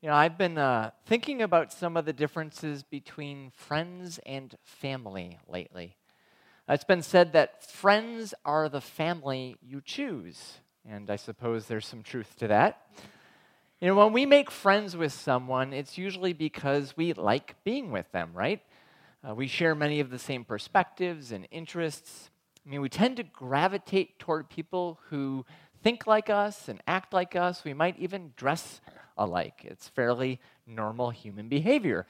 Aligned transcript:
You 0.00 0.10
know, 0.10 0.14
I've 0.14 0.38
been 0.38 0.58
uh, 0.58 0.92
thinking 1.06 1.42
about 1.42 1.72
some 1.72 1.96
of 1.96 2.04
the 2.04 2.12
differences 2.12 2.84
between 2.84 3.50
friends 3.50 4.20
and 4.24 4.54
family 4.62 5.38
lately. 5.48 5.96
It's 6.68 6.84
been 6.84 7.02
said 7.02 7.32
that 7.32 7.64
friends 7.64 8.32
are 8.44 8.68
the 8.68 8.80
family 8.80 9.56
you 9.60 9.80
choose, 9.84 10.58
and 10.88 11.10
I 11.10 11.16
suppose 11.16 11.66
there's 11.66 11.84
some 11.84 12.04
truth 12.04 12.36
to 12.38 12.46
that. 12.46 12.86
You 13.80 13.88
know, 13.88 13.96
when 13.96 14.12
we 14.12 14.24
make 14.24 14.52
friends 14.52 14.96
with 14.96 15.12
someone, 15.12 15.72
it's 15.72 15.98
usually 15.98 16.32
because 16.32 16.96
we 16.96 17.12
like 17.12 17.56
being 17.64 17.90
with 17.90 18.10
them, 18.12 18.30
right? 18.34 18.60
Uh, 19.28 19.34
we 19.34 19.48
share 19.48 19.74
many 19.74 19.98
of 19.98 20.10
the 20.10 20.18
same 20.20 20.44
perspectives 20.44 21.32
and 21.32 21.48
interests. 21.50 22.30
I 22.64 22.70
mean, 22.70 22.82
we 22.82 22.88
tend 22.88 23.16
to 23.16 23.24
gravitate 23.24 24.20
toward 24.20 24.48
people 24.48 25.00
who 25.08 25.44
think 25.82 26.06
like 26.06 26.30
us 26.30 26.68
and 26.68 26.80
act 26.86 27.12
like 27.12 27.34
us. 27.34 27.64
We 27.64 27.74
might 27.74 27.98
even 27.98 28.32
dress 28.36 28.80
alike. 29.18 29.60
It's 29.64 29.88
fairly 29.88 30.40
normal 30.66 31.10
human 31.10 31.48
behavior. 31.48 32.06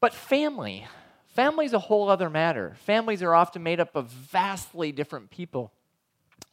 But 0.00 0.14
family, 0.14 0.86
family's 1.28 1.72
a 1.72 1.78
whole 1.78 2.08
other 2.08 2.30
matter. 2.30 2.76
Families 2.84 3.22
are 3.22 3.34
often 3.34 3.62
made 3.62 3.80
up 3.80 3.94
of 3.94 4.08
vastly 4.08 4.92
different 4.92 5.30
people. 5.30 5.72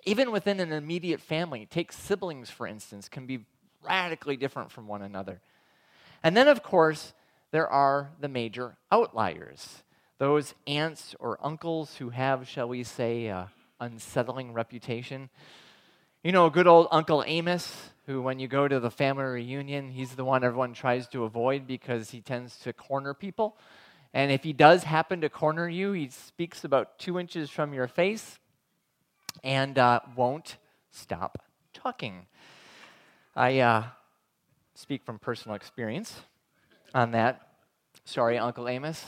Even 0.05 0.31
within 0.31 0.59
an 0.59 0.71
immediate 0.71 1.21
family, 1.21 1.65
take 1.65 1.91
siblings, 1.91 2.49
for 2.49 2.67
instance, 2.67 3.07
can 3.07 3.25
be 3.25 3.45
radically 3.83 4.37
different 4.37 4.71
from 4.71 4.87
one 4.87 5.01
another. 5.01 5.41
And 6.23 6.35
then, 6.35 6.47
of 6.47 6.63
course, 6.63 7.13
there 7.51 7.67
are 7.67 8.11
the 8.19 8.27
major 8.27 8.77
outliers 8.91 9.83
those 10.21 10.53
aunts 10.67 11.15
or 11.19 11.39
uncles 11.43 11.95
who 11.95 12.11
have, 12.11 12.47
shall 12.47 12.67
we 12.67 12.83
say, 12.83 13.25
an 13.25 13.47
unsettling 13.79 14.53
reputation. 14.53 15.31
You 16.23 16.31
know, 16.31 16.51
good 16.51 16.67
old 16.67 16.87
Uncle 16.91 17.23
Amos, 17.25 17.89
who, 18.05 18.21
when 18.21 18.37
you 18.37 18.47
go 18.47 18.67
to 18.67 18.79
the 18.79 18.91
family 18.91 19.23
reunion, 19.23 19.89
he's 19.89 20.11
the 20.11 20.23
one 20.23 20.43
everyone 20.43 20.71
tries 20.71 21.07
to 21.07 21.23
avoid 21.23 21.65
because 21.65 22.11
he 22.11 22.21
tends 22.21 22.57
to 22.57 22.73
corner 22.73 23.15
people. 23.15 23.57
And 24.13 24.31
if 24.31 24.43
he 24.43 24.53
does 24.53 24.83
happen 24.83 25.21
to 25.21 25.29
corner 25.29 25.67
you, 25.67 25.93
he 25.93 26.09
speaks 26.09 26.63
about 26.63 26.99
two 26.99 27.17
inches 27.17 27.49
from 27.49 27.73
your 27.73 27.87
face 27.87 28.37
and 29.43 29.79
uh, 29.79 30.01
won't 30.15 30.57
stop 30.91 31.43
talking. 31.73 32.27
I 33.35 33.57
uh, 33.57 33.85
speak 34.75 35.03
from 35.03 35.17
personal 35.17 35.55
experience 35.55 36.21
on 36.93 37.13
that. 37.13 37.47
Sorry, 38.05 38.37
Uncle 38.37 38.69
Amos. 38.69 39.03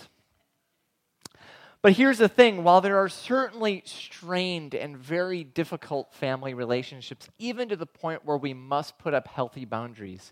But 1.84 1.98
here's 1.98 2.17
the 2.17 2.30
thing 2.30 2.64
while 2.64 2.80
there 2.80 2.98
are 2.98 3.09
certainly 3.09 3.84
strained 3.86 4.73
and 4.73 4.98
very 4.98 5.44
difficult 5.44 6.14
family 6.14 6.53
relationships, 6.53 7.28
even 7.38 7.67
to 7.67 7.76
the 7.76 7.86
point 7.86 8.23
where 8.23 8.38
we 8.38 8.53
must 8.53 8.98
put 8.98 9.14
up 9.14 9.28
healthy 9.28 9.66
boundaries, 9.66 10.31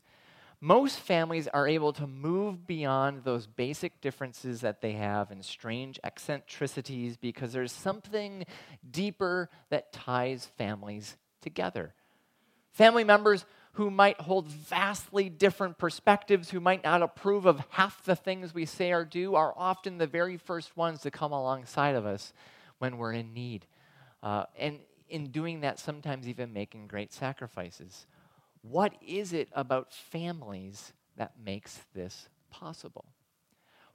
most 0.62 1.02
families 1.02 1.50
are 1.50 1.68
able 1.68 1.92
to 1.92 2.08
move 2.08 2.66
beyond 2.66 3.26
those 3.26 3.48
basic 3.48 4.00
differences 4.00 4.62
that 4.62 4.80
they 4.80 4.94
have 4.94 5.30
and 5.30 5.44
strange 5.44 6.00
eccentricities 6.06 7.18
because 7.18 7.52
there's 7.52 7.74
something 7.74 8.46
deeper 8.90 9.50
that 9.70 9.92
ties 9.92 10.46
families 10.58 11.18
together. 11.42 11.94
Family 12.72 13.04
members 13.04 13.44
who 13.74 13.90
might 13.90 14.20
hold 14.20 14.48
vastly 14.48 15.30
different 15.30 15.78
perspectives, 15.78 16.50
who 16.50 16.60
might 16.60 16.84
not 16.84 17.02
approve 17.02 17.46
of 17.46 17.64
half 17.70 18.04
the 18.04 18.16
things 18.16 18.54
we 18.54 18.66
say 18.66 18.92
or 18.92 19.06
do, 19.06 19.36
are 19.36 19.54
often 19.56 19.98
the 19.98 20.08
very 20.08 20.38
first 20.38 20.76
ones 20.76 21.02
to 21.02 21.12
come 21.12 21.32
alongside 21.32 21.96
of 21.96 22.06
us 22.06 22.34
when 22.80 22.98
we're 22.98 23.14
in 23.14 23.34
need. 23.34 23.66
Uh, 24.22 24.44
and 24.58 24.80
in 25.10 25.28
doing 25.32 25.62
that, 25.62 25.80
sometimes 25.80 26.28
even 26.28 26.52
making 26.54 26.88
great 26.88 27.14
sacrifices. 27.14 28.08
What 28.62 28.94
is 29.06 29.34
it 29.34 29.50
about 29.54 29.94
families 29.94 30.94
that 31.18 31.34
makes 31.44 31.80
this 31.94 32.28
possible? 32.50 33.06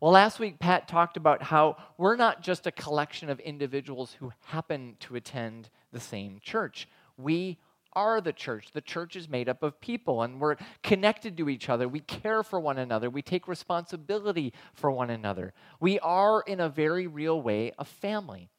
Well, 0.01 0.13
last 0.13 0.39
week, 0.39 0.59
Pat 0.59 0.89
talked 0.89 1.17
about 1.17 1.43
how 1.43 1.77
we're 1.97 2.17
not 2.17 2.43
just 2.43 2.67
a 2.67 2.73
collection 2.73 3.31
of 3.31 3.41
individuals 3.41 4.17
who 4.19 4.33
happen 4.47 4.97
to 5.01 5.17
attend 5.17 5.71
the 5.91 6.01
same 6.01 6.39
church. 6.43 6.87
We 7.17 7.59
are 7.97 8.21
the 8.21 8.33
church. 8.33 8.69
The 8.73 8.81
church 8.81 9.17
is 9.17 9.29
made 9.29 9.49
up 9.49 9.63
of 9.63 9.81
people, 9.81 10.23
and 10.23 10.39
we're 10.39 10.57
connected 10.83 11.37
to 11.39 11.49
each 11.49 11.69
other. 11.69 11.89
We 11.89 12.01
care 12.01 12.43
for 12.43 12.61
one 12.61 12.79
another. 12.79 13.11
We 13.11 13.23
take 13.23 13.49
responsibility 13.49 14.53
for 14.75 14.93
one 14.93 15.11
another. 15.11 15.55
We 15.81 15.99
are, 16.01 16.43
in 16.43 16.61
a 16.61 16.69
very 16.69 17.07
real 17.07 17.41
way, 17.41 17.73
a 17.79 17.85
family, 17.85 18.51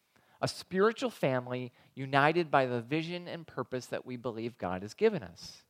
a 0.42 0.48
spiritual 0.48 1.12
family 1.12 1.72
united 1.94 2.52
by 2.52 2.66
the 2.66 2.82
vision 2.82 3.28
and 3.28 3.48
purpose 3.48 3.86
that 3.86 4.06
we 4.06 4.18
believe 4.18 4.58
God 4.58 4.82
has 4.82 4.94
given 4.94 5.24
us. 5.24 5.64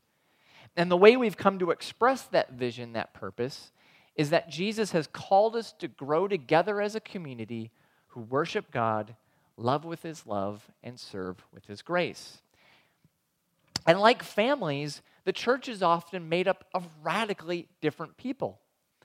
And 0.76 0.90
the 0.90 0.98
way 0.98 1.18
we've 1.18 1.38
come 1.38 1.60
to 1.60 1.72
express 1.72 2.24
that 2.24 2.54
vision, 2.54 2.94
that 2.94 3.14
purpose, 3.14 3.72
is 4.16 4.30
that 4.30 4.50
Jesus 4.50 4.92
has 4.92 5.08
called 5.08 5.56
us 5.56 5.74
to 5.74 5.88
grow 5.88 6.28
together 6.28 6.82
as 6.82 6.96
a 6.96 7.00
community 7.00 7.72
who 8.08 8.22
worship 8.22 8.72
God, 8.72 9.16
love 9.58 9.86
with 9.86 10.04
his 10.04 10.26
love, 10.26 10.72
and 10.84 11.00
serve 11.00 11.44
with 11.54 11.66
his 11.66 11.82
grace. 11.82 12.42
And 13.88 14.00
like 14.00 14.22
families, 14.22 15.02
the 15.24 15.32
church 15.32 15.70
is 15.70 15.82
often 15.82 16.28
made 16.30 16.48
up 16.48 16.66
of 16.74 16.88
radically 17.02 17.70
different 17.82 18.18
people. 18.18 18.60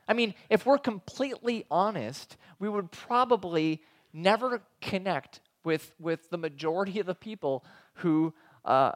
I 0.08 0.12
mean, 0.14 0.34
if 0.50 0.66
we're 0.66 0.78
completely 0.78 1.64
honest, 1.70 2.36
we 2.58 2.68
would 2.68 2.90
probably 2.90 3.80
never 4.12 4.62
connect 4.80 5.40
with, 5.64 5.94
with 6.00 6.28
the 6.30 6.36
majority 6.36 6.98
of 6.98 7.06
the 7.06 7.14
people 7.14 7.64
who 7.94 8.34
uh, 8.64 8.92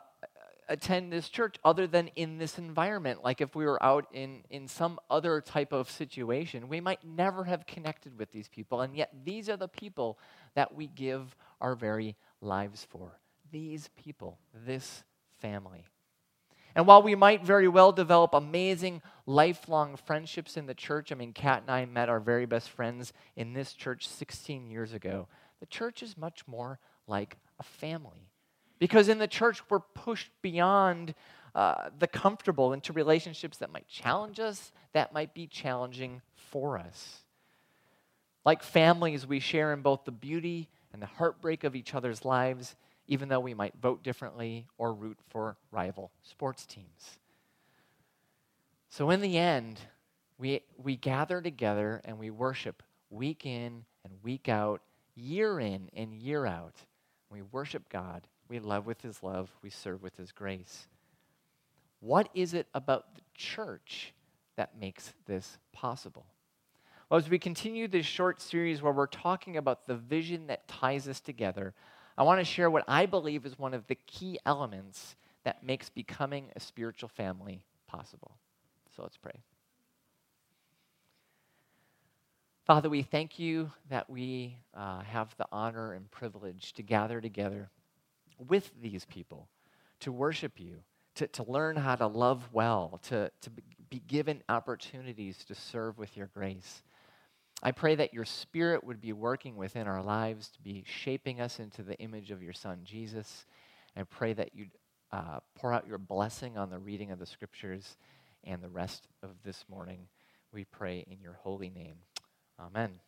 attend 0.69 1.13
this 1.13 1.29
church 1.29 1.57
other 1.65 1.87
than 1.87 2.09
in 2.17 2.39
this 2.39 2.59
environment. 2.59 3.23
Like 3.23 3.41
if 3.41 3.55
we 3.55 3.65
were 3.65 3.81
out 3.83 4.07
in, 4.13 4.43
in 4.51 4.67
some 4.67 4.99
other 5.09 5.41
type 5.41 5.73
of 5.73 5.89
situation, 5.89 6.69
we 6.69 6.81
might 6.81 7.05
never 7.05 7.45
have 7.45 7.67
connected 7.67 8.19
with 8.19 8.33
these 8.33 8.49
people. 8.49 8.81
And 8.81 8.97
yet, 8.97 9.11
these 9.25 9.49
are 9.49 9.57
the 9.57 9.69
people 9.69 10.19
that 10.55 10.75
we 10.75 10.89
give 10.89 11.37
our 11.61 11.77
very 11.77 12.17
lives 12.41 12.87
for. 12.91 13.21
These 13.53 13.89
people, 13.97 14.39
this 14.67 15.05
family. 15.51 15.87
And 16.75 16.87
while 16.87 17.03
we 17.03 17.15
might 17.15 17.45
very 17.45 17.69
well 17.69 17.93
develop 17.93 18.35
amazing 18.35 19.01
lifelong 19.25 19.97
friendships 19.97 20.57
in 20.57 20.67
the 20.67 20.75
church, 20.75 21.11
I 21.11 21.15
mean, 21.15 21.33
Kat 21.33 21.63
and 21.63 21.71
I 21.71 21.85
met 21.87 22.09
our 22.09 22.21
very 22.21 22.47
best 22.47 22.69
friends 22.69 23.13
in 23.35 23.55
this 23.55 23.73
church 23.73 24.07
16 24.09 24.67
years 24.67 24.93
ago, 24.93 25.29
the 25.61 25.67
church 25.67 26.03
is 26.03 26.19
much 26.19 26.47
more 26.47 26.79
like 27.07 27.37
a 27.59 27.63
family. 27.63 28.29
Because 28.79 29.09
in 29.09 29.19
the 29.19 29.29
church, 29.29 29.63
we're 29.71 29.81
pushed 29.81 30.31
beyond 30.43 31.15
uh, 31.55 31.89
the 31.99 32.07
comfortable 32.07 32.75
into 32.75 32.93
relationships 32.93 33.57
that 33.59 33.73
might 33.73 33.89
challenge 33.89 34.39
us, 34.39 34.73
that 34.93 35.15
might 35.15 35.33
be 35.33 35.47
challenging 35.47 36.21
for 36.35 36.77
us. 36.77 37.21
Like 38.45 38.63
families, 38.63 39.27
we 39.27 39.41
share 39.41 39.73
in 39.73 39.81
both 39.81 40.05
the 40.05 40.13
beauty 40.13 40.69
and 40.93 41.01
the 41.01 41.07
heartbreak 41.07 41.65
of 41.65 41.75
each 41.75 41.95
other's 41.95 42.25
lives 42.25 42.77
even 43.09 43.29
though 43.29 43.41
we 43.41 43.55
might 43.55 43.75
vote 43.81 44.03
differently 44.03 44.67
or 44.79 44.93
root 44.93 45.19
for 45.29 45.57
rival 45.71 46.11
sports 46.23 46.67
teams. 46.67 47.19
So, 48.89 49.11
in 49.11 49.21
the 49.21 49.37
end, 49.37 49.81
we, 50.39 50.63
we 50.77 50.97
gather 50.97 51.41
together 51.41 52.01
and 52.05 52.19
we 52.19 52.31
worship 52.31 52.83
week 53.11 53.47
in 53.47 53.85
and 54.05 54.13
week 54.23 54.49
out, 54.49 54.81
year 55.15 55.61
in 55.61 55.91
and 55.95 56.15
year 56.15 56.47
out. 56.47 56.75
We 57.31 57.43
worship 57.43 57.89
God. 57.89 58.27
We 58.49 58.59
love 58.59 58.87
with 58.87 59.03
His 59.03 59.23
love. 59.23 59.51
We 59.63 59.71
serve 59.71 60.03
with 60.03 60.17
His 60.17 60.33
grace. 60.33 60.87
What 62.01 62.29
is 62.35 62.55
it 62.55 62.69
about 62.75 63.15
the 63.15 63.23
church 63.35 64.13
that 64.57 64.79
makes 64.79 65.13
this 65.27 65.59
possible? 65.73 66.27
Well, 67.09 67.19
as 67.19 67.29
we 67.29 67.39
continue 67.39 67.89
this 67.89 68.07
short 68.07 68.41
series 68.41 68.83
where 68.83 68.93
we're 68.93 69.07
talking 69.07 69.57
about 69.57 69.87
the 69.87 69.95
vision 69.95 70.49
that 70.49 70.67
ties 70.67 71.07
us 71.09 71.21
together, 71.21 71.73
I 72.19 72.23
want 72.23 72.41
to 72.41 72.45
share 72.45 72.71
what 72.71 72.85
I 72.89 73.07
believe 73.07 73.45
is 73.45 73.59
one 73.59 73.75
of 73.75 73.87
the 73.87 73.95
key 73.95 74.39
elements 74.47 75.17
that 75.45 75.63
makes 75.63 75.89
becoming 75.91 76.51
a 76.57 76.61
spiritual 76.61 77.09
family 77.09 77.63
possible. 77.87 78.33
So 78.95 79.03
let's 79.03 79.17
pray. 79.17 79.43
Father, 82.65 82.89
we 82.89 83.03
thank 83.03 83.39
you 83.39 83.71
that 83.91 84.11
we 84.11 84.57
uh, 84.75 85.01
have 85.03 85.33
the 85.37 85.47
honor 85.53 85.93
and 85.93 86.11
privilege 86.11 86.73
to 86.73 86.83
gather 86.83 87.21
together 87.21 87.71
with 88.39 88.73
these 88.83 89.05
people 89.05 89.49
to 90.01 90.11
worship 90.11 90.59
you, 90.59 90.79
to, 91.15 91.27
to 91.29 91.45
learn 91.45 91.77
how 91.77 91.95
to 91.95 92.07
love 92.07 92.49
well, 92.53 92.99
to, 93.05 93.31
to 93.43 93.51
be 93.89 94.01
given 94.09 94.43
opportunities 94.49 95.45
to 95.45 95.55
serve 95.55 95.97
with 95.97 96.17
your 96.17 96.27
grace. 96.27 96.83
I 97.63 97.73
pray 97.73 97.95
that 97.95 98.13
your 98.13 98.25
spirit 98.25 98.85
would 98.85 99.01
be 99.01 99.13
working 99.13 99.57
within 99.57 99.87
our 99.87 100.03
lives 100.03 100.49
to 100.49 100.61
be 100.61 100.85
shaping 100.87 101.41
us 101.41 101.59
into 101.59 101.83
the 101.83 101.99
image 101.99 102.31
of 102.31 102.43
your 102.43 102.53
son, 102.53 102.81
Jesus. 102.85 103.47
I 103.97 104.03
pray 104.03 104.35
that 104.35 104.55
you'd 104.55 104.71
uh, 105.11 105.41
pour 105.55 105.73
out 105.73 105.87
your 105.87 105.99
blessing 105.99 106.59
on 106.59 106.69
the 106.69 106.79
reading 106.79 107.11
of 107.11 107.19
the 107.19 107.27
scriptures 107.27 107.97
and 108.45 108.63
the 108.63 108.69
rest 108.69 109.09
of 109.23 109.31
this 109.43 109.65
morning. 109.71 110.09
We 110.53 110.65
pray 110.65 111.05
in 111.11 111.21
your 111.21 111.39
holy 111.43 111.71
name. 111.71 111.97
Amen. 112.61 113.01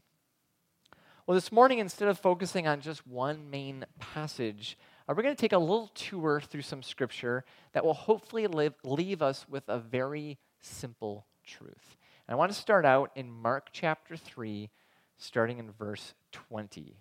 Well, 1.26 1.34
this 1.34 1.52
morning, 1.52 1.78
instead 1.78 2.08
of 2.08 2.18
focusing 2.18 2.66
on 2.66 2.80
just 2.80 3.06
one 3.06 3.50
main 3.50 3.84
passage, 3.98 4.78
uh, 5.06 5.12
we're 5.14 5.22
going 5.22 5.36
to 5.36 5.40
take 5.40 5.52
a 5.52 5.58
little 5.58 5.88
tour 5.88 6.40
through 6.40 6.62
some 6.62 6.82
scripture 6.82 7.44
that 7.74 7.84
will 7.84 7.92
hopefully 7.92 8.46
live, 8.46 8.74
leave 8.82 9.20
us 9.20 9.46
with 9.46 9.64
a 9.68 9.78
very 9.78 10.38
simple 10.62 11.26
truth. 11.44 11.96
And 12.28 12.34
I 12.34 12.36
want 12.36 12.52
to 12.52 12.58
start 12.58 12.84
out 12.84 13.10
in 13.16 13.30
Mark 13.30 13.68
chapter 13.72 14.14
3, 14.14 14.68
starting 15.16 15.58
in 15.58 15.70
verse 15.72 16.12
20. 16.32 16.94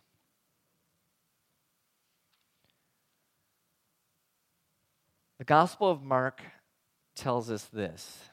The 5.38 5.44
Gospel 5.44 5.92
of 5.92 6.02
Mark 6.02 6.42
tells 7.14 7.52
us 7.52 7.66
this 7.66 8.30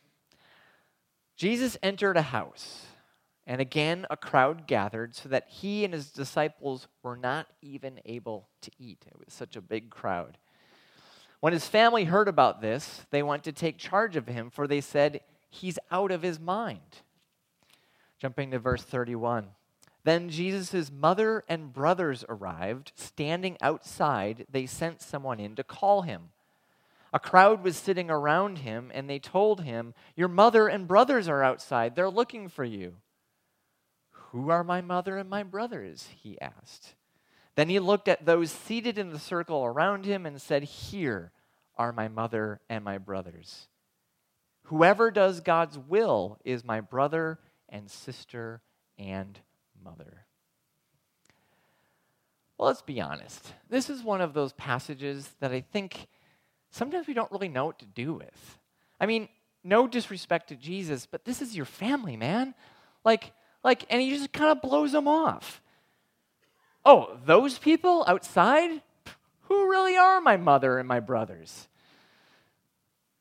Jesus 1.36 1.76
entered 1.82 2.16
a 2.16 2.22
house, 2.22 2.86
and 3.44 3.60
again 3.60 4.06
a 4.08 4.16
crowd 4.16 4.68
gathered 4.68 5.16
so 5.16 5.28
that 5.30 5.48
he 5.48 5.84
and 5.84 5.92
his 5.92 6.10
disciples 6.12 6.86
were 7.02 7.16
not 7.16 7.48
even 7.60 8.00
able 8.04 8.48
to 8.62 8.70
eat. 8.78 9.04
It 9.08 9.18
was 9.18 9.34
such 9.34 9.56
a 9.56 9.60
big 9.60 9.90
crowd. 9.90 10.38
When 11.40 11.52
his 11.52 11.66
family 11.66 12.04
heard 12.04 12.28
about 12.28 12.62
this, 12.62 13.04
they 13.10 13.22
went 13.22 13.42
to 13.44 13.52
take 13.52 13.78
charge 13.78 14.14
of 14.14 14.28
him, 14.28 14.48
for 14.48 14.66
they 14.66 14.80
said, 14.80 15.20
He's 15.54 15.78
out 15.90 16.10
of 16.10 16.22
his 16.22 16.40
mind. 16.40 17.02
Jumping 18.18 18.50
to 18.50 18.58
verse 18.58 18.82
31. 18.82 19.48
Then 20.02 20.28
Jesus' 20.28 20.90
mother 20.90 21.44
and 21.48 21.72
brothers 21.72 22.24
arrived. 22.28 22.92
Standing 22.96 23.56
outside, 23.62 24.46
they 24.50 24.66
sent 24.66 25.00
someone 25.00 25.40
in 25.40 25.54
to 25.56 25.64
call 25.64 26.02
him. 26.02 26.30
A 27.12 27.20
crowd 27.20 27.62
was 27.62 27.76
sitting 27.76 28.10
around 28.10 28.58
him, 28.58 28.90
and 28.92 29.08
they 29.08 29.20
told 29.20 29.62
him, 29.62 29.94
Your 30.16 30.28
mother 30.28 30.66
and 30.66 30.88
brothers 30.88 31.28
are 31.28 31.44
outside. 31.44 31.94
They're 31.94 32.10
looking 32.10 32.48
for 32.48 32.64
you. 32.64 32.96
Who 34.10 34.50
are 34.50 34.64
my 34.64 34.80
mother 34.80 35.16
and 35.16 35.30
my 35.30 35.44
brothers? 35.44 36.08
He 36.16 36.40
asked. 36.40 36.94
Then 37.54 37.68
he 37.68 37.78
looked 37.78 38.08
at 38.08 38.26
those 38.26 38.50
seated 38.50 38.98
in 38.98 39.10
the 39.10 39.20
circle 39.20 39.64
around 39.64 40.04
him 40.04 40.26
and 40.26 40.42
said, 40.42 40.64
Here 40.64 41.30
are 41.78 41.92
my 41.92 42.08
mother 42.08 42.60
and 42.68 42.84
my 42.84 42.98
brothers. 42.98 43.68
Whoever 44.64 45.10
does 45.10 45.40
God's 45.40 45.78
will 45.78 46.38
is 46.44 46.64
my 46.64 46.80
brother 46.80 47.38
and 47.68 47.90
sister 47.90 48.62
and 48.98 49.38
mother. 49.82 50.26
Well, 52.56 52.68
let's 52.68 52.82
be 52.82 53.00
honest. 53.00 53.52
This 53.68 53.90
is 53.90 54.02
one 54.02 54.20
of 54.20 54.32
those 54.32 54.52
passages 54.52 55.30
that 55.40 55.52
I 55.52 55.60
think 55.60 56.06
sometimes 56.70 57.06
we 57.06 57.14
don't 57.14 57.30
really 57.30 57.48
know 57.48 57.66
what 57.66 57.78
to 57.80 57.86
do 57.86 58.14
with. 58.14 58.58
I 59.00 59.06
mean, 59.06 59.28
no 59.62 59.86
disrespect 59.86 60.48
to 60.48 60.56
Jesus, 60.56 61.06
but 61.06 61.24
this 61.24 61.42
is 61.42 61.56
your 61.56 61.66
family, 61.66 62.16
man. 62.16 62.54
Like, 63.04 63.32
like, 63.62 63.84
and 63.90 64.00
he 64.00 64.10
just 64.10 64.32
kind 64.32 64.50
of 64.50 64.62
blows 64.62 64.92
them 64.92 65.08
off. 65.08 65.60
Oh, 66.84 67.18
those 67.24 67.58
people 67.58 68.04
outside? 68.06 68.82
Who 69.42 69.70
really 69.70 69.96
are 69.96 70.20
my 70.20 70.36
mother 70.36 70.78
and 70.78 70.88
my 70.88 71.00
brothers? 71.00 71.68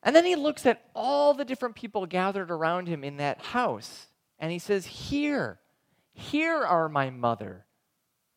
And 0.03 0.15
then 0.15 0.25
he 0.25 0.35
looks 0.35 0.65
at 0.65 0.83
all 0.93 1.33
the 1.33 1.45
different 1.45 1.75
people 1.75 2.05
gathered 2.05 2.51
around 2.51 2.87
him 2.87 3.03
in 3.03 3.17
that 3.17 3.41
house, 3.41 4.07
and 4.37 4.51
he 4.51 4.59
says, 4.59 4.85
Here, 4.85 5.59
here 6.13 6.63
are 6.63 6.89
my 6.89 7.09
mother 7.09 7.65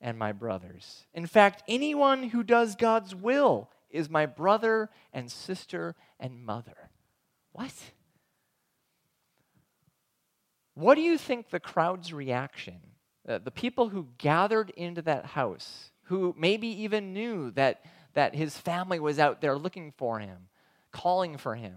and 0.01 0.17
my 0.17 0.33
brothers. 0.33 1.07
In 1.13 1.27
fact, 1.27 1.65
anyone 1.67 2.25
who 2.29 2.45
does 2.45 2.77
God's 2.77 3.15
will 3.15 3.69
is 3.91 4.09
my 4.09 4.27
brother 4.27 4.91
and 5.13 5.31
sister 5.31 5.97
and 6.21 6.45
mother. 6.45 6.91
What? 7.53 7.73
What 10.75 10.95
do 10.95 11.01
you 11.01 11.19
think 11.19 11.49
the 11.49 11.59
crowd's 11.59 12.13
reaction, 12.13 12.79
uh, 13.27 13.39
the 13.39 13.51
people 13.51 13.89
who 13.89 14.09
gathered 14.19 14.71
into 14.71 15.03
that 15.03 15.25
house, 15.25 15.91
who 16.05 16.35
maybe 16.39 16.69
even 16.69 17.13
knew 17.15 17.51
that, 17.53 17.83
that 18.13 18.35
his 18.35 18.59
family 18.59 19.01
was 19.01 19.19
out 19.19 19.41
there 19.41 19.57
looking 19.57 19.93
for 19.97 20.21
him, 20.21 20.49
calling 20.97 21.37
for 21.37 21.55
him, 21.55 21.77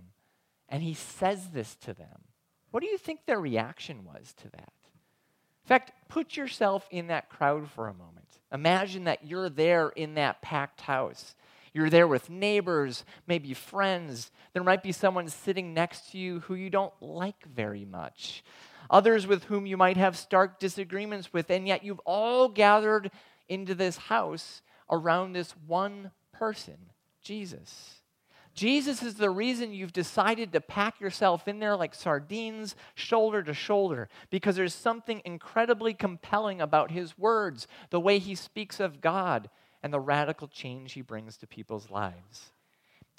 and 0.68 0.84
he 0.84 0.94
says 0.94 1.50
this 1.50 1.76
to 1.76 1.94
them? 1.94 2.24
What 2.72 2.82
do 2.82 2.88
you 2.88 2.98
think 2.98 3.26
their 3.26 3.40
reaction 3.40 4.06
was 4.06 4.34
to 4.42 4.50
that? 4.50 4.74
In 5.64 5.68
fact, 5.68 5.92
put 6.08 6.38
yourself 6.38 6.88
in 6.92 7.08
that 7.08 7.30
crowd 7.30 7.70
for 7.70 7.88
a 7.88 7.94
moment. 7.94 8.40
Imagine 8.52 9.04
that 9.06 9.26
you're 9.26 9.50
there 9.50 9.90
in 9.90 10.16
that 10.16 10.42
packed 10.42 10.82
house 10.82 11.36
you're 11.74 11.90
there 11.90 12.08
with 12.08 12.30
neighbors, 12.30 13.04
maybe 13.28 13.54
friends. 13.54 14.32
There 14.54 14.64
might 14.64 14.84
be 14.84 14.92
someone 14.92 15.28
sitting 15.28 15.74
next 15.74 16.12
to 16.12 16.18
you 16.18 16.40
who 16.42 16.56
you 16.56 16.70
don't 16.70 16.94
like 17.02 17.46
very 17.46 17.86
much. 17.86 18.44
Others 18.90 19.28
with 19.28 19.46
whom 19.46 19.66
you 19.66 19.78
might 19.78 19.98
have 19.98 20.18
stark 20.18 20.60
disagreements 20.60 21.32
with, 21.32 21.50
and 21.52 21.68
yet 21.68 21.84
you've 21.84 22.02
all 22.06 22.50
gathered 22.50 23.12
into 23.48 23.76
this 23.76 23.98
house 23.98 24.62
around 24.90 25.34
this 25.34 25.52
one 25.68 26.12
person, 26.32 26.78
Jesus. 27.22 27.99
Jesus 28.60 29.02
is 29.02 29.14
the 29.14 29.30
reason 29.30 29.72
you've 29.72 29.94
decided 29.94 30.52
to 30.52 30.60
pack 30.60 31.00
yourself 31.00 31.48
in 31.48 31.60
there 31.60 31.78
like 31.78 31.96
sardines, 31.96 32.76
shoulder 32.94 33.42
to 33.42 33.54
shoulder, 33.54 34.10
because 34.30 34.58
there's 34.58 34.74
something 34.74 35.22
incredibly 35.24 35.94
compelling 35.94 36.60
about 36.60 36.92
his 36.92 37.18
words, 37.18 37.68
the 37.90 38.02
way 38.02 38.20
he 38.20 38.36
speaks 38.36 38.82
of 38.82 39.00
God, 39.00 39.50
and 39.82 39.94
the 39.94 40.00
radical 40.02 40.50
change 40.50 40.92
he 40.92 41.02
brings 41.02 41.38
to 41.38 41.48
people's 41.48 41.90
lives. 41.90 42.52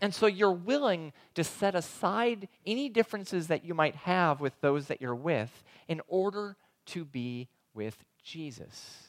And 0.03 0.15
so 0.15 0.27
you're 0.27 0.53
willing 0.53 1.11
to 1.37 1.43
set 1.43 1.75
aside 1.75 2.47
any 2.67 2.91
differences 2.91 3.47
that 3.47 3.65
you 3.65 3.73
might 3.73 3.95
have 3.95 4.43
with 4.43 4.61
those 4.61 4.89
that 4.89 5.01
you're 5.01 5.15
with 5.15 5.65
in 5.89 6.03
order 6.07 6.59
to 6.89 7.07
be 7.07 7.49
with 7.73 8.05
Jesus 8.23 9.05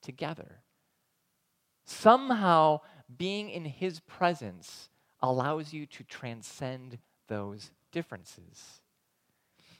together. 0.00 0.62
Somehow, 1.84 2.80
being 3.18 3.50
in 3.50 3.66
his 3.66 4.00
presence 4.00 4.89
allows 5.22 5.72
you 5.72 5.86
to 5.86 6.04
transcend 6.04 6.98
those 7.28 7.70
differences. 7.92 8.80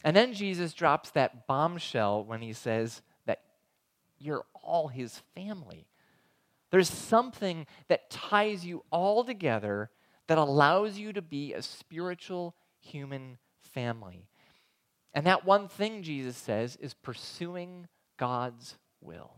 And 0.02 0.16
then 0.16 0.32
Jesus 0.32 0.72
drops 0.72 1.10
that 1.10 1.46
bombshell 1.46 2.25
when 2.25 2.40
he 2.40 2.52
says 2.52 3.02
that 3.26 3.42
you're 4.19 4.44
all 4.62 4.88
his 4.88 5.20
family. 5.34 5.87
There's 6.70 6.88
something 6.88 7.66
that 7.88 8.10
ties 8.10 8.64
you 8.64 8.84
all 8.90 9.25
together 9.25 9.90
that 10.28 10.38
allows 10.38 10.98
you 10.98 11.12
to 11.12 11.22
be 11.22 11.52
a 11.52 11.62
spiritual 11.62 12.54
human 12.78 13.38
family. 13.60 14.28
And 15.12 15.26
that 15.26 15.44
one 15.44 15.69
thing, 15.69 16.02
Jesus 16.02 16.36
says, 16.36 16.76
is 16.76 16.94
pursuing 16.94 17.88
God's 18.16 18.76
will. 19.00 19.32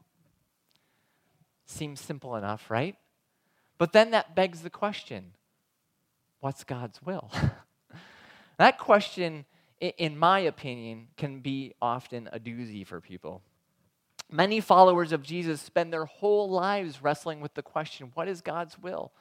Seems 1.64 2.00
simple 2.00 2.37
enough, 2.37 2.70
right? 2.70 2.96
But 3.78 3.93
then 3.93 4.10
that 4.10 4.37
begs 4.37 4.60
the 4.60 4.70
question 4.70 5.32
what's 6.43 6.65
God's 6.65 7.00
will? 7.03 7.31
that 8.59 8.77
question, 8.77 9.47
in 9.81 10.19
my 10.19 10.41
opinion, 10.41 11.06
can 11.17 11.41
be 11.41 11.72
often 11.81 12.29
a 12.32 12.39
doozy 12.39 12.87
for 12.87 13.01
people. 13.01 13.43
Many 14.31 14.61
followers 14.61 15.13
of 15.13 15.22
Jesus 15.22 15.61
spend 15.61 15.93
their 15.93 16.05
whole 16.05 16.51
lives 16.51 17.01
wrestling 17.03 17.41
with 17.41 17.55
the 17.55 17.63
question 17.63 18.11
what 18.15 18.29
is 18.29 18.41
God's 18.41 18.79
will? 18.79 19.13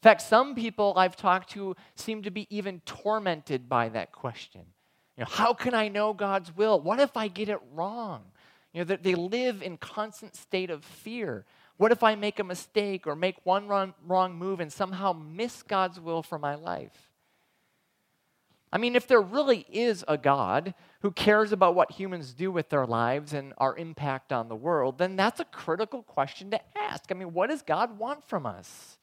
In 0.00 0.02
fact, 0.02 0.22
some 0.22 0.54
people 0.54 0.92
I've 0.96 1.16
talked 1.16 1.50
to 1.50 1.76
seem 1.94 2.22
to 2.22 2.30
be 2.30 2.46
even 2.54 2.80
tormented 2.80 3.68
by 3.68 3.88
that 3.90 4.12
question. 4.12 4.62
You 5.16 5.24
know, 5.24 5.30
how 5.30 5.54
can 5.54 5.74
I 5.74 5.88
know 5.88 6.12
God's 6.12 6.54
will? 6.54 6.78
What 6.80 7.00
if 7.00 7.16
I 7.16 7.28
get 7.28 7.48
it 7.48 7.60
wrong? 7.72 8.22
You 8.72 8.84
know, 8.84 8.96
they 8.96 9.14
live 9.14 9.62
in 9.62 9.78
constant 9.78 10.36
state 10.36 10.70
of 10.70 10.84
fear. 10.84 11.44
What 11.80 11.92
if 11.92 12.02
I 12.02 12.14
make 12.14 12.38
a 12.38 12.44
mistake 12.44 13.06
or 13.06 13.16
make 13.16 13.36
one 13.44 13.66
wrong, 13.66 13.94
wrong 14.06 14.34
move 14.34 14.60
and 14.60 14.70
somehow 14.70 15.14
miss 15.14 15.62
God's 15.62 15.98
will 15.98 16.22
for 16.22 16.38
my 16.38 16.54
life? 16.54 17.10
I 18.70 18.76
mean, 18.76 18.94
if 18.94 19.06
there 19.06 19.22
really 19.22 19.64
is 19.72 20.04
a 20.06 20.18
God 20.18 20.74
who 21.00 21.10
cares 21.10 21.52
about 21.52 21.74
what 21.74 21.92
humans 21.92 22.34
do 22.34 22.52
with 22.52 22.68
their 22.68 22.84
lives 22.84 23.32
and 23.32 23.54
our 23.56 23.74
impact 23.78 24.30
on 24.30 24.50
the 24.50 24.54
world, 24.54 24.98
then 24.98 25.16
that's 25.16 25.40
a 25.40 25.44
critical 25.46 26.02
question 26.02 26.50
to 26.50 26.60
ask. 26.76 27.10
I 27.10 27.14
mean, 27.14 27.32
what 27.32 27.48
does 27.48 27.62
God 27.62 27.98
want 27.98 28.28
from 28.28 28.44
us? 28.44 28.98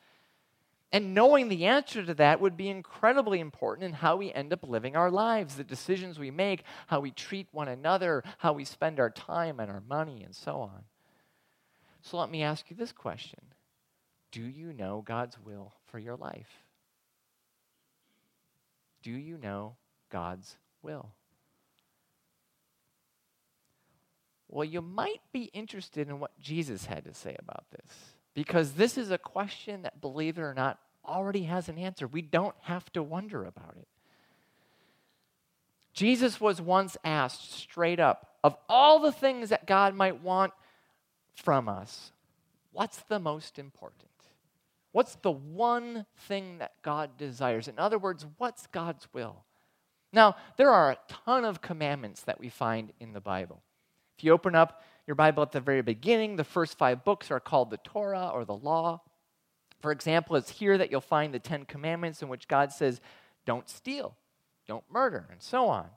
And 0.91 1.15
knowing 1.15 1.50
the 1.50 1.65
answer 1.65 2.05
to 2.05 2.13
that 2.13 2.39
would 2.39 2.57
be 2.57 2.69
incredibly 2.69 3.39
important 3.39 3.86
in 3.86 3.93
how 3.93 4.17
we 4.17 4.31
end 4.31 4.53
up 4.53 4.62
living 4.62 4.96
our 4.96 5.10
lives, 5.10 5.55
the 5.55 5.63
decisions 5.63 6.19
we 6.19 6.29
make, 6.29 6.62
how 6.86 7.00
we 7.00 7.10
treat 7.10 7.48
one 7.51 7.69
another, 7.69 8.24
how 8.38 8.53
we 8.53 8.65
spend 8.65 9.00
our 9.00 9.10
time 9.10 9.60
and 9.60 9.72
our 9.72 9.81
money, 9.89 10.22
and 10.22 10.36
so 10.36 10.57
on. 10.57 10.84
So 12.10 12.18
let 12.18 12.32
me 12.32 12.42
ask 12.42 12.70
you 12.70 12.76
this 12.76 12.94
question 12.94 13.42
Do 14.32 14.42
you 14.42 14.72
know 14.72 15.04
God's 15.06 15.38
will 15.44 15.74
for 15.88 16.00
your 16.00 16.16
life? 16.16 16.64
Do 19.04 19.12
you 19.12 19.38
know 19.38 19.76
God's 20.10 20.56
will? 20.82 21.10
Well, 24.48 24.64
you 24.64 24.82
might 24.82 25.22
be 25.34 25.46
interested 25.54 26.08
in 26.08 26.20
what 26.20 26.40
Jesus 26.40 26.86
had 26.86 27.04
to 27.04 27.14
say 27.14 27.36
about 27.40 27.66
this 27.72 27.92
because 28.34 28.74
this 28.74 28.98
is 28.98 29.12
a 29.12 29.18
question 29.18 29.82
that, 29.82 30.00
believe 30.00 30.38
it 30.38 30.42
or 30.42 30.54
not, 30.54 30.80
already 31.06 31.44
has 31.44 31.68
an 31.68 31.78
answer. 31.78 32.08
We 32.08 32.22
don't 32.22 32.56
have 32.62 32.90
to 32.94 33.04
wonder 33.04 33.44
about 33.44 33.76
it. 33.78 33.88
Jesus 35.94 36.40
was 36.40 36.62
once 36.62 36.96
asked 37.04 37.52
straight 37.52 38.00
up 38.00 38.36
of 38.44 38.56
all 38.70 39.00
the 39.00 39.12
things 39.12 39.50
that 39.50 39.68
God 39.68 39.94
might 39.94 40.22
want 40.22 40.54
from 41.38 41.70
us, 41.70 42.12
what's 42.72 42.98
the 43.03 43.20
most 43.20 43.58
important? 43.58 44.10
What's 44.91 45.15
the 45.15 45.32
one 45.32 46.06
thing 46.17 46.58
that 46.58 46.74
God 46.82 47.17
desires? 47.17 47.67
In 47.67 47.77
other 47.77 47.98
words, 47.98 48.25
what's 48.38 48.67
God's 48.67 49.08
will? 49.13 49.44
Now, 50.13 50.36
there 50.58 50.72
are 50.72 50.91
a 50.91 50.98
ton 51.08 51.46
of 51.46 51.62
commandments 51.62 52.22
that 52.22 52.39
we 52.39 52.50
find 52.50 52.94
in 53.00 53.13
the 53.13 53.22
Bible. 53.22 53.62
If 54.17 54.24
you 54.24 54.32
open 54.32 54.56
up 54.56 54.82
your 55.06 55.15
Bible 55.15 55.44
at 55.44 55.51
the 55.51 55.60
very 55.60 55.82
beginning, 55.82 56.36
the 56.36 56.44
first 56.44 56.77
five 56.77 57.03
books 57.03 57.29
are 57.29 57.39
called 57.39 57.70
the 57.70 57.77
Torah 57.77 58.32
or 58.34 58.46
the 58.46 58.56
Law. 58.56 59.01
For 59.82 59.91
example, 59.91 60.36
it's 60.36 60.50
here 60.50 60.77
that 60.77 60.89
you'll 60.89 61.01
find 61.01 61.34
the 61.34 61.39
Ten 61.39 61.65
Commandments 61.65 62.24
in 62.24 62.29
which 62.29 62.48
God 62.48 62.72
says, 62.72 63.00
don't 63.46 63.70
steal, 63.70 64.15
don't 64.67 64.84
murder, 64.89 65.27
and 65.32 65.41
so 65.41 65.67
on. 65.67 65.88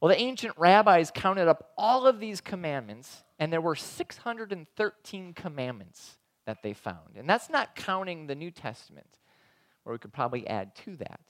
Well, 0.00 0.08
the 0.08 0.20
ancient 0.20 0.54
rabbis 0.56 1.10
counted 1.10 1.48
up 1.48 1.72
all 1.76 2.06
of 2.06 2.20
these 2.20 2.40
commandments, 2.40 3.23
and 3.38 3.52
there 3.52 3.60
were 3.60 3.74
613 3.74 5.34
commandments 5.34 6.16
that 6.46 6.62
they 6.62 6.72
found. 6.72 7.16
And 7.16 7.28
that's 7.28 7.50
not 7.50 7.74
counting 7.74 8.26
the 8.26 8.34
New 8.34 8.50
Testament, 8.50 9.18
where 9.82 9.92
we 9.92 9.98
could 9.98 10.12
probably 10.12 10.46
add 10.46 10.74
to 10.76 10.96
that. 10.96 11.20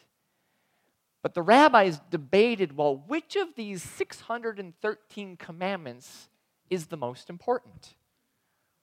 But 1.22 1.34
the 1.34 1.42
rabbis 1.42 2.00
debated 2.10 2.76
well, 2.76 3.02
which 3.06 3.36
of 3.36 3.54
these 3.54 3.82
613 3.82 5.36
commandments 5.36 6.28
is 6.68 6.86
the 6.86 6.96
most 6.96 7.30
important? 7.30 7.94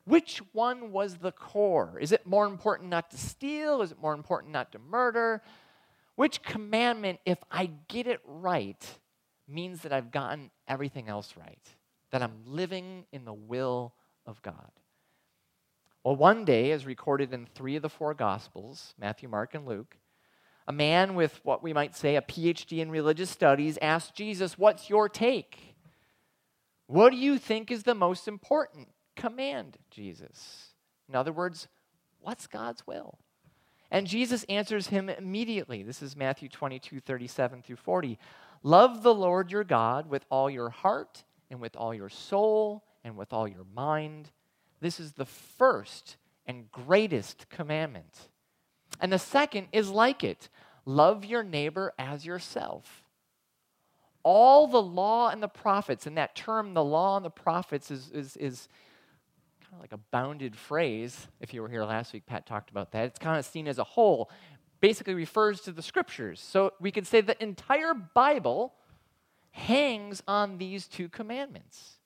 Which 0.05 0.41
one 0.51 0.91
was 0.91 1.17
the 1.17 1.31
core? 1.31 1.99
Is 2.01 2.11
it 2.11 2.25
more 2.25 2.47
important 2.47 2.89
not 2.89 3.11
to 3.11 3.17
steal? 3.17 3.81
Is 3.83 3.91
it 3.91 4.01
more 4.01 4.13
important 4.13 4.51
not 4.51 4.71
to 4.71 4.79
murder? 4.79 5.43
Which 6.15 6.41
commandment, 6.41 7.19
if 7.25 7.37
I 7.51 7.69
get 7.87 8.07
it 8.07 8.21
right, 8.25 8.83
means 9.47 9.81
that 9.81 9.93
I've 9.93 10.11
gotten 10.11 10.49
everything 10.67 11.07
else 11.07 11.35
right? 11.37 11.69
That 12.11 12.21
I'm 12.21 12.43
living 12.45 13.05
in 13.11 13.25
the 13.25 13.33
will 13.33 13.93
of 14.25 14.41
God? 14.41 14.71
Well, 16.03 16.15
one 16.15 16.45
day, 16.45 16.71
as 16.71 16.85
recorded 16.85 17.33
in 17.33 17.45
three 17.45 17.75
of 17.75 17.81
the 17.81 17.89
four 17.89 18.13
Gospels 18.13 18.93
Matthew, 18.99 19.29
Mark, 19.29 19.53
and 19.53 19.65
Luke 19.65 19.97
a 20.67 20.73
man 20.73 21.15
with 21.15 21.39
what 21.43 21.63
we 21.63 21.73
might 21.73 21.95
say 21.95 22.15
a 22.15 22.21
PhD 22.21 22.79
in 22.79 22.91
religious 22.91 23.29
studies 23.29 23.77
asked 23.81 24.15
Jesus, 24.15 24.57
What's 24.57 24.89
your 24.89 25.09
take? 25.09 25.75
What 26.87 27.11
do 27.11 27.17
you 27.17 27.37
think 27.37 27.71
is 27.71 27.83
the 27.83 27.95
most 27.95 28.27
important 28.27 28.89
command, 29.15 29.77
Jesus? 29.89 30.73
In 31.09 31.15
other 31.15 31.31
words, 31.31 31.67
what's 32.19 32.47
God's 32.47 32.85
will? 32.85 33.17
And 33.89 34.07
Jesus 34.07 34.45
answers 34.45 34.87
him 34.87 35.09
immediately. 35.09 35.83
This 35.83 36.01
is 36.01 36.15
Matthew 36.15 36.47
22, 36.47 37.01
37 37.01 37.61
through 37.63 37.75
40. 37.75 38.17
Love 38.63 39.03
the 39.03 39.13
Lord 39.13 39.51
your 39.51 39.63
God 39.63 40.09
with 40.09 40.25
all 40.29 40.49
your 40.49 40.69
heart 40.69 41.23
and 41.51 41.59
with 41.59 41.75
all 41.75 41.93
your 41.93 42.09
soul 42.09 42.83
and 43.03 43.17
with 43.17 43.33
all 43.33 43.47
your 43.47 43.65
mind. 43.75 44.31
This 44.79 44.99
is 44.99 45.11
the 45.11 45.25
first 45.25 46.17
and 46.47 46.71
greatest 46.71 47.47
commandment. 47.49 48.29
And 48.99 49.11
the 49.11 49.19
second 49.19 49.67
is 49.71 49.89
like 49.89 50.23
it 50.23 50.49
love 50.85 51.23
your 51.23 51.43
neighbor 51.43 51.93
as 51.99 52.25
yourself. 52.25 53.03
All 54.23 54.67
the 54.67 54.81
law 54.81 55.29
and 55.29 55.41
the 55.41 55.47
prophets, 55.47 56.07
and 56.07 56.17
that 56.17 56.35
term, 56.35 56.73
the 56.73 56.83
law 56.83 57.17
and 57.17 57.25
the 57.25 57.29
prophets, 57.29 57.91
is, 57.91 58.09
is, 58.11 58.37
is 58.37 58.67
kind 59.63 59.73
of 59.73 59.79
like 59.79 59.93
a 59.93 59.99
bounded 60.11 60.55
phrase. 60.55 61.27
If 61.39 61.53
you 61.53 61.61
were 61.61 61.69
here 61.69 61.83
last 61.83 62.13
week, 62.13 62.25
Pat 62.25 62.45
talked 62.45 62.69
about 62.69 62.91
that. 62.91 63.05
It's 63.05 63.19
kind 63.19 63.37
of 63.37 63.45
seen 63.45 63.67
as 63.67 63.79
a 63.79 63.83
whole, 63.83 64.29
basically 64.79 65.15
refers 65.15 65.61
to 65.61 65.71
the 65.71 65.81
scriptures. 65.81 66.39
So 66.39 66.73
we 66.79 66.91
could 66.91 67.07
say 67.07 67.21
the 67.21 67.41
entire 67.41 67.93
Bible 67.93 68.73
hangs 69.51 70.23
on 70.27 70.57
these 70.57 70.87
two 70.87 71.09
commandments. 71.09 71.97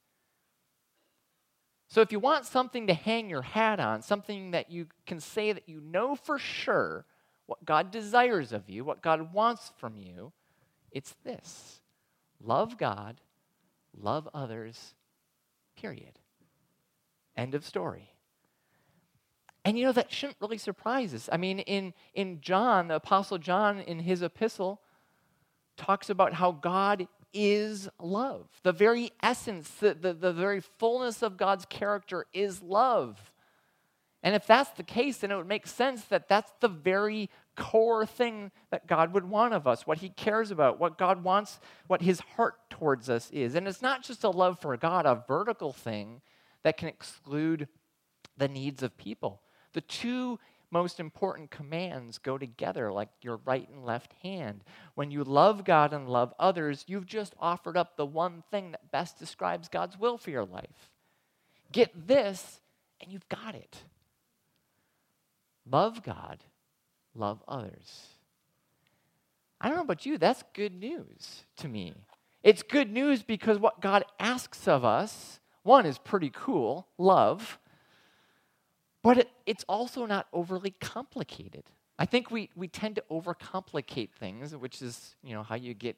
So 1.87 2.01
if 2.01 2.11
you 2.11 2.19
want 2.19 2.45
something 2.45 2.87
to 2.87 2.93
hang 2.93 3.29
your 3.29 3.43
hat 3.43 3.79
on, 3.79 4.01
something 4.01 4.51
that 4.51 4.71
you 4.71 4.87
can 5.05 5.19
say 5.19 5.51
that 5.53 5.69
you 5.69 5.79
know 5.79 6.15
for 6.15 6.37
sure 6.37 7.05
what 7.45 7.63
God 7.63 7.91
desires 7.91 8.51
of 8.51 8.69
you, 8.69 8.83
what 8.83 9.01
God 9.01 9.33
wants 9.33 9.71
from 9.77 9.95
you, 9.97 10.33
it's 10.91 11.15
this 11.23 11.79
love 12.41 12.77
God, 12.77 13.21
love 13.95 14.27
others, 14.33 14.93
period. 15.75 16.19
End 17.37 17.53
of 17.53 17.65
story. 17.65 18.11
And 19.63 19.77
you 19.77 19.85
know, 19.85 19.91
that 19.93 20.11
shouldn't 20.11 20.37
really 20.39 20.57
surprise 20.57 21.13
us. 21.13 21.27
I 21.31 21.37
mean, 21.37 21.59
in, 21.59 21.93
in 22.13 22.39
John, 22.39 22.89
the 22.89 22.95
Apostle 22.95 23.37
John, 23.39 23.79
in 23.79 23.99
his 23.99 24.21
epistle, 24.21 24.79
talks 25.75 26.09
about 26.09 26.33
how 26.33 26.51
God 26.51 27.07
is 27.35 27.89
love. 28.01 28.47
The 28.63 28.71
very 28.71 29.11
essence, 29.21 29.69
the, 29.69 29.93
the, 29.93 30.13
the 30.13 30.33
very 30.33 30.61
fullness 30.61 31.21
of 31.21 31.37
God's 31.37 31.65
character 31.65 32.25
is 32.33 32.63
love. 32.63 33.31
And 34.23 34.33
if 34.33 34.47
that's 34.47 34.71
the 34.71 34.83
case, 34.83 35.17
then 35.17 35.29
it 35.29 35.35
would 35.35 35.47
make 35.47 35.67
sense 35.67 36.05
that 36.05 36.27
that's 36.27 36.51
the 36.61 36.69
very 36.69 37.29
core 37.55 38.05
thing 38.05 38.51
that 38.71 38.87
God 38.87 39.13
would 39.13 39.29
want 39.29 39.53
of 39.53 39.67
us, 39.67 39.85
what 39.85 39.99
He 39.99 40.09
cares 40.09 40.49
about, 40.49 40.79
what 40.79 40.97
God 40.97 41.23
wants, 41.23 41.59
what 41.87 42.01
His 42.01 42.21
heart 42.21 42.55
towards 42.69 43.09
us 43.09 43.29
is. 43.31 43.53
And 43.53 43.67
it's 43.67 43.83
not 43.83 44.01
just 44.01 44.23
a 44.23 44.29
love 44.29 44.59
for 44.59 44.75
God, 44.77 45.05
a 45.05 45.23
vertical 45.27 45.73
thing 45.73 46.21
that 46.63 46.77
can 46.77 46.87
exclude 46.87 47.67
the 48.37 48.47
needs 48.47 48.81
of 48.81 48.97
people. 48.97 49.41
The 49.73 49.81
two 49.81 50.39
most 50.75 50.99
important 50.99 51.49
commands 51.51 52.17
go 52.17 52.37
together 52.37 52.91
like 52.91 53.07
your 53.21 53.39
right 53.45 53.69
and 53.69 53.85
left 53.85 54.11
hand. 54.21 54.61
When 54.95 55.09
you 55.09 55.23
love 55.23 55.63
God 55.63 55.93
and 55.93 56.09
love 56.09 56.33
others, 56.37 56.83
you've 56.85 57.05
just 57.05 57.33
offered 57.39 57.77
up 57.77 57.95
the 57.95 58.05
one 58.05 58.43
thing 58.51 58.71
that 58.71 58.91
best 58.91 59.17
describes 59.17 59.69
God's 59.69 59.97
will 59.97 60.17
for 60.17 60.31
your 60.31 60.43
life. 60.43 60.91
Get 61.71 62.07
this, 62.09 62.59
and 62.99 63.09
you've 63.09 63.29
got 63.29 63.55
it. 63.55 63.83
Love 65.65 66.03
God, 66.03 66.39
love 67.15 67.41
others. 67.47 68.07
I 69.61 69.69
don't 69.69 69.77
know 69.77 69.83
about 69.83 70.05
you, 70.05 70.17
that's 70.17 70.43
good 70.53 70.75
news 70.75 71.45
to 71.55 71.69
me. 71.69 71.93
It's 72.43 72.63
good 72.63 72.91
news 72.91 73.23
because 73.23 73.59
what 73.59 73.79
God 73.79 74.03
asks 74.19 74.67
of 74.67 74.83
us, 74.83 75.39
one 75.63 75.85
is 75.85 75.97
pretty 75.99 76.31
cool 76.35 76.89
love. 76.97 77.59
But 79.05 79.19
it, 79.19 79.29
it's 79.45 79.63
also 79.69 80.07
not 80.07 80.25
overly 80.33 80.71
complicated. 80.81 81.65
I 81.99 82.07
think 82.07 82.31
we, 82.31 82.49
we 82.55 82.67
tend 82.67 82.95
to 82.95 83.03
overcomplicate 83.11 84.09
things, 84.13 84.55
which 84.55 84.81
is, 84.81 85.15
you 85.23 85.35
know, 85.35 85.43
how 85.43 85.53
you 85.53 85.75
get 85.75 85.95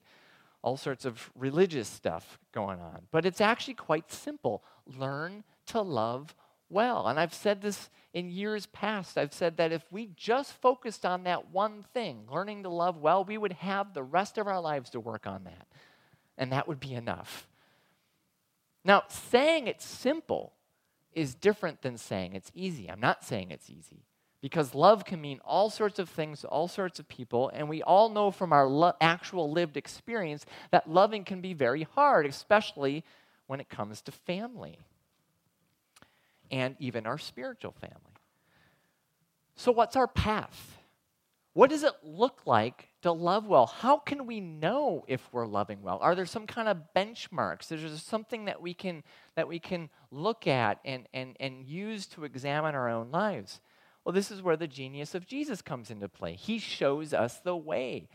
all 0.62 0.76
sorts 0.76 1.06
of 1.06 1.32
religious 1.34 1.88
stuff 1.88 2.38
going 2.52 2.82
on. 2.82 3.04
But 3.12 3.26
it's 3.26 3.40
actually 3.40 3.76
quite 3.76 4.12
simple. 4.12 4.62
Learn 4.86 5.46
to 5.68 5.80
love 5.80 6.36
well. 6.70 7.08
And 7.08 7.18
I've 7.18 7.34
said 7.34 7.62
this 7.62 7.90
in 8.14 8.30
years 8.30 8.66
past. 8.66 9.18
I've 9.18 9.34
said 9.34 9.56
that 9.56 9.72
if 9.72 9.90
we 9.90 10.10
just 10.18 10.52
focused 10.52 11.06
on 11.06 11.24
that 11.24 11.50
one 11.50 11.86
thing, 11.94 12.26
learning 12.30 12.64
to 12.64 12.70
love 12.70 12.98
well, 12.98 13.24
we 13.24 13.38
would 13.38 13.54
have 13.54 13.94
the 13.94 14.04
rest 14.04 14.38
of 14.38 14.48
our 14.48 14.60
lives 14.60 14.90
to 14.90 15.00
work 15.00 15.26
on 15.26 15.46
that. 15.46 15.68
And 16.38 16.52
that 16.52 16.68
would 16.68 16.82
be 16.82 16.94
enough. 16.94 17.48
Now, 18.84 19.04
saying 19.08 19.68
it's 19.68 19.86
simple 19.86 20.52
is 21.14 21.36
different 21.36 21.82
than 21.82 21.98
saying 21.98 22.34
it's 22.34 22.52
easy. 22.54 22.90
I'm 22.90 23.00
not 23.00 23.24
saying 23.24 23.52
it's 23.52 23.70
easy 23.70 24.06
because 24.42 24.76
love 24.76 25.04
can 25.04 25.20
mean 25.20 25.40
all 25.44 25.70
sorts 25.70 26.00
of 26.00 26.10
things 26.10 26.42
to 26.42 26.48
all 26.48 26.68
sorts 26.68 27.00
of 27.00 27.08
people, 27.08 27.50
and 27.54 27.68
we 27.68 27.82
all 27.82 28.10
know 28.10 28.32
from 28.32 28.54
our 28.54 28.68
lo- 28.68 28.94
actual 29.02 29.52
lived 29.52 29.78
experience 29.78 30.46
that 30.72 30.90
loving 30.90 31.24
can 31.24 31.42
be 31.42 31.54
very 31.54 31.84
hard, 31.84 32.26
especially 32.26 33.04
when 33.48 33.60
it 33.60 33.70
comes 33.70 34.02
to 34.04 34.12
family 34.12 34.78
and 36.52 36.76
even 36.80 37.06
our 37.06 37.18
spiritual 37.18 37.72
family. 37.72 37.98
So, 39.56 39.72
what's 39.72 39.96
our 39.96 40.08
path? 40.08 40.77
What 41.58 41.72
does 41.72 41.82
it 41.82 41.94
look 42.04 42.42
like 42.46 42.90
to 43.02 43.12
love 43.12 43.48
well? 43.48 43.66
How 43.66 43.98
can 43.98 44.28
we 44.28 44.40
know 44.40 45.04
if 45.08 45.28
we're 45.32 45.48
loving 45.48 45.82
well? 45.82 45.98
Are 46.04 46.14
there 46.14 46.28
some 46.28 46.46
kind 46.46 46.68
of 46.68 46.78
benchmarks? 46.96 47.72
Is 47.72 47.82
there 47.82 47.98
something 47.98 48.46
that 48.46 48.62
we 48.62 48.76
can 48.76 49.02
that 49.34 49.48
we 49.48 49.58
can 49.58 49.90
look 50.12 50.46
at 50.46 50.78
and, 50.86 51.08
and, 51.16 51.36
and 51.40 51.66
use 51.66 52.06
to 52.10 52.26
examine 52.26 52.76
our 52.76 52.88
own 52.88 53.10
lives? 53.10 53.60
Well, 54.06 54.14
this 54.14 54.30
is 54.30 54.44
where 54.44 54.56
the 54.56 54.68
genius 54.68 55.16
of 55.16 55.26
Jesus 55.26 55.64
comes 55.64 55.90
into 55.90 56.08
play. 56.08 56.36
He 56.36 56.60
shows 56.60 57.12
us 57.12 57.40
the 57.40 57.58
way. 57.58 58.08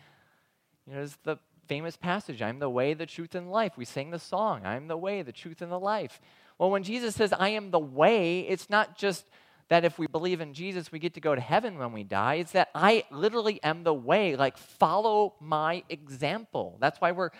You 0.86 0.92
know, 0.92 0.98
there's 1.00 1.18
the 1.24 1.38
famous 1.66 1.96
passage, 1.96 2.42
I'm 2.42 2.60
the 2.60 2.70
way, 2.70 2.94
the 2.94 3.06
truth, 3.06 3.34
and 3.34 3.50
life. 3.50 3.72
We 3.76 3.84
sing 3.84 4.12
the 4.12 4.20
song, 4.20 4.64
I'm 4.64 4.86
the 4.86 4.96
way, 4.96 5.22
the 5.22 5.32
truth, 5.32 5.62
and 5.62 5.72
the 5.72 5.80
life. 5.80 6.20
Well, 6.60 6.70
when 6.70 6.84
Jesus 6.84 7.16
says, 7.16 7.32
I 7.32 7.48
am 7.48 7.72
the 7.72 7.80
way, 7.80 8.42
it's 8.42 8.70
not 8.70 8.96
just 8.96 9.28
that 9.72 9.86
if 9.86 9.98
we 9.98 10.06
believe 10.06 10.42
in 10.42 10.52
Jesus, 10.52 10.92
we 10.92 10.98
get 10.98 11.14
to 11.14 11.20
go 11.20 11.34
to 11.34 11.40
heaven 11.40 11.78
when 11.78 11.92
we 11.92 12.04
die. 12.04 12.34
It's 12.34 12.52
that 12.52 12.68
I 12.74 13.04
literally 13.10 13.58
am 13.62 13.84
the 13.84 13.94
way. 13.94 14.36
Like, 14.36 14.58
follow 14.58 15.34
my 15.40 15.82
example. 15.88 16.76
That's 16.78 17.00
why 17.00 17.12
we're 17.12 17.30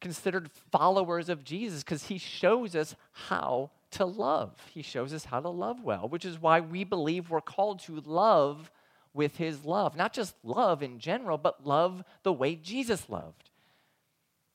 considered 0.00 0.50
followers 0.72 1.28
of 1.28 1.44
Jesus, 1.44 1.84
because 1.84 2.04
he 2.04 2.16
shows 2.16 2.74
us 2.74 2.96
how 3.12 3.70
to 3.90 4.06
love. 4.06 4.54
He 4.72 4.80
shows 4.80 5.12
us 5.12 5.26
how 5.26 5.40
to 5.40 5.50
love 5.50 5.84
well, 5.84 6.08
which 6.08 6.24
is 6.24 6.40
why 6.40 6.60
we 6.60 6.82
believe 6.82 7.28
we're 7.28 7.42
called 7.42 7.80
to 7.80 8.00
love 8.00 8.70
with 9.12 9.36
his 9.36 9.66
love. 9.66 9.96
Not 9.96 10.14
just 10.14 10.34
love 10.42 10.82
in 10.82 10.98
general, 10.98 11.36
but 11.36 11.66
love 11.66 12.04
the 12.22 12.32
way 12.32 12.54
Jesus 12.54 13.10
loved. 13.10 13.50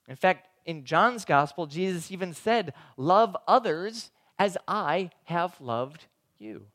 In 0.08 0.16
fact, 0.16 0.48
in 0.66 0.86
John's 0.86 1.26
gospel, 1.26 1.68
Jesus 1.68 2.12
even 2.12 2.34
said, 2.34 2.74
Love 2.98 3.38
others 3.48 4.10
as 4.40 4.58
I 4.68 5.12
have 5.26 5.62
loved 5.62 6.06
you. 6.40 6.66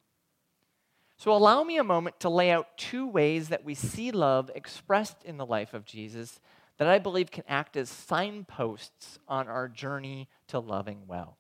So, 1.18 1.32
allow 1.32 1.62
me 1.64 1.78
a 1.78 1.84
moment 1.84 2.20
to 2.20 2.28
lay 2.28 2.50
out 2.50 2.76
two 2.76 3.06
ways 3.06 3.48
that 3.48 3.64
we 3.64 3.74
see 3.74 4.10
love 4.10 4.50
expressed 4.54 5.24
in 5.24 5.38
the 5.38 5.46
life 5.46 5.72
of 5.72 5.86
Jesus 5.86 6.40
that 6.78 6.88
I 6.88 6.98
believe 6.98 7.30
can 7.30 7.44
act 7.48 7.76
as 7.76 7.88
signposts 7.88 9.18
on 9.26 9.48
our 9.48 9.66
journey 9.66 10.28
to 10.48 10.58
loving 10.58 11.04
well. 11.06 11.38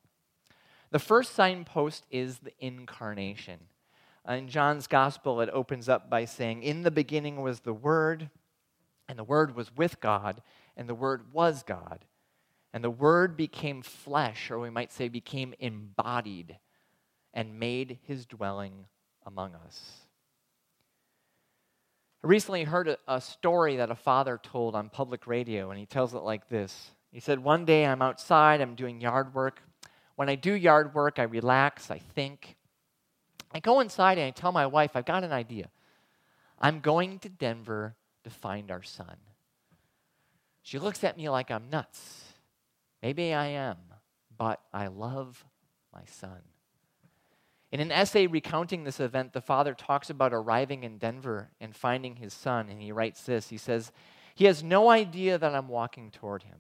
The 0.90 0.98
first 0.98 1.34
signpost 1.34 2.06
is 2.10 2.38
the 2.38 2.52
incarnation. 2.58 3.60
Uh, 4.28 4.34
in 4.34 4.48
John's 4.48 4.86
gospel, 4.86 5.40
it 5.40 5.50
opens 5.52 5.88
up 5.88 6.08
by 6.08 6.24
saying, 6.24 6.62
In 6.62 6.82
the 6.82 6.90
beginning 6.90 7.42
was 7.42 7.60
the 7.60 7.74
Word, 7.74 8.30
and 9.08 9.18
the 9.18 9.24
Word 9.24 9.54
was 9.54 9.76
with 9.76 10.00
God, 10.00 10.42
and 10.76 10.88
the 10.88 10.94
Word 10.94 11.32
was 11.32 11.62
God. 11.62 12.06
And 12.72 12.82
the 12.82 12.90
Word 12.90 13.36
became 13.36 13.82
flesh, 13.82 14.50
or 14.50 14.58
we 14.58 14.70
might 14.70 14.92
say 14.92 15.08
became 15.08 15.54
embodied, 15.58 16.58
and 17.34 17.60
made 17.60 17.98
his 18.02 18.24
dwelling 18.24 18.86
among 19.26 19.54
us. 19.54 20.06
I 22.24 22.28
recently 22.28 22.64
heard 22.64 22.88
a, 22.88 22.98
a, 23.06 23.20
story 23.20 23.76
that 23.76 23.90
a 23.90 23.94
father 23.94 24.40
told 24.42 24.74
on 24.74 24.88
public 24.88 25.26
radio, 25.26 25.70
and 25.70 25.78
he 25.78 25.86
tells 25.86 26.14
it 26.14 26.22
like 26.22 26.48
this. 26.48 26.90
He 27.12 27.20
said, 27.20 27.38
One 27.38 27.64
day 27.64 27.84
I'm 27.84 28.02
outside, 28.02 28.60
I'm 28.60 28.74
doing 28.74 29.00
yard 29.00 29.34
work. 29.34 29.60
When 30.14 30.28
I 30.28 30.34
do 30.34 30.52
yard 30.52 30.94
work, 30.94 31.18
I 31.18 31.24
relax, 31.24 31.90
I 31.90 31.98
think. 31.98 32.56
I 33.52 33.60
go 33.60 33.80
inside 33.80 34.18
and 34.18 34.26
I 34.26 34.30
tell 34.30 34.52
my 34.52 34.66
wife, 34.66 34.92
I've 34.94 35.04
got 35.04 35.24
an 35.24 35.32
idea. 35.32 35.70
I'm 36.58 36.80
going 36.80 37.18
to 37.20 37.28
Denver 37.28 37.94
to 38.24 38.30
find 38.30 38.70
our 38.70 38.82
son. 38.82 39.16
She 40.62 40.78
looks 40.78 41.04
at 41.04 41.16
me 41.16 41.28
like 41.28 41.50
I'm 41.50 41.70
nuts. 41.70 42.24
Maybe 43.02 43.32
I 43.32 43.46
am, 43.46 43.76
but 44.36 44.60
I 44.72 44.88
love 44.88 45.44
my 45.92 46.02
son. 46.06 46.40
In 47.72 47.80
an 47.80 47.90
essay 47.90 48.26
recounting 48.26 48.84
this 48.84 49.00
event, 49.00 49.32
the 49.32 49.40
father 49.40 49.74
talks 49.74 50.08
about 50.08 50.32
arriving 50.32 50.84
in 50.84 50.98
Denver 50.98 51.50
and 51.60 51.74
finding 51.74 52.16
his 52.16 52.32
son, 52.32 52.68
and 52.68 52.80
he 52.80 52.92
writes 52.92 53.22
this 53.22 53.48
He 53.48 53.58
says, 53.58 53.92
He 54.34 54.44
has 54.44 54.62
no 54.62 54.90
idea 54.90 55.36
that 55.38 55.54
I'm 55.54 55.68
walking 55.68 56.10
toward 56.10 56.44
him. 56.44 56.58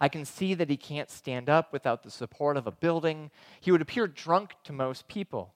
I 0.00 0.08
can 0.08 0.24
see 0.24 0.54
that 0.54 0.70
he 0.70 0.76
can't 0.76 1.10
stand 1.10 1.50
up 1.50 1.72
without 1.72 2.02
the 2.02 2.10
support 2.10 2.56
of 2.56 2.66
a 2.66 2.72
building. 2.72 3.30
He 3.60 3.70
would 3.70 3.82
appear 3.82 4.06
drunk 4.06 4.54
to 4.64 4.72
most 4.72 5.08
people. 5.08 5.54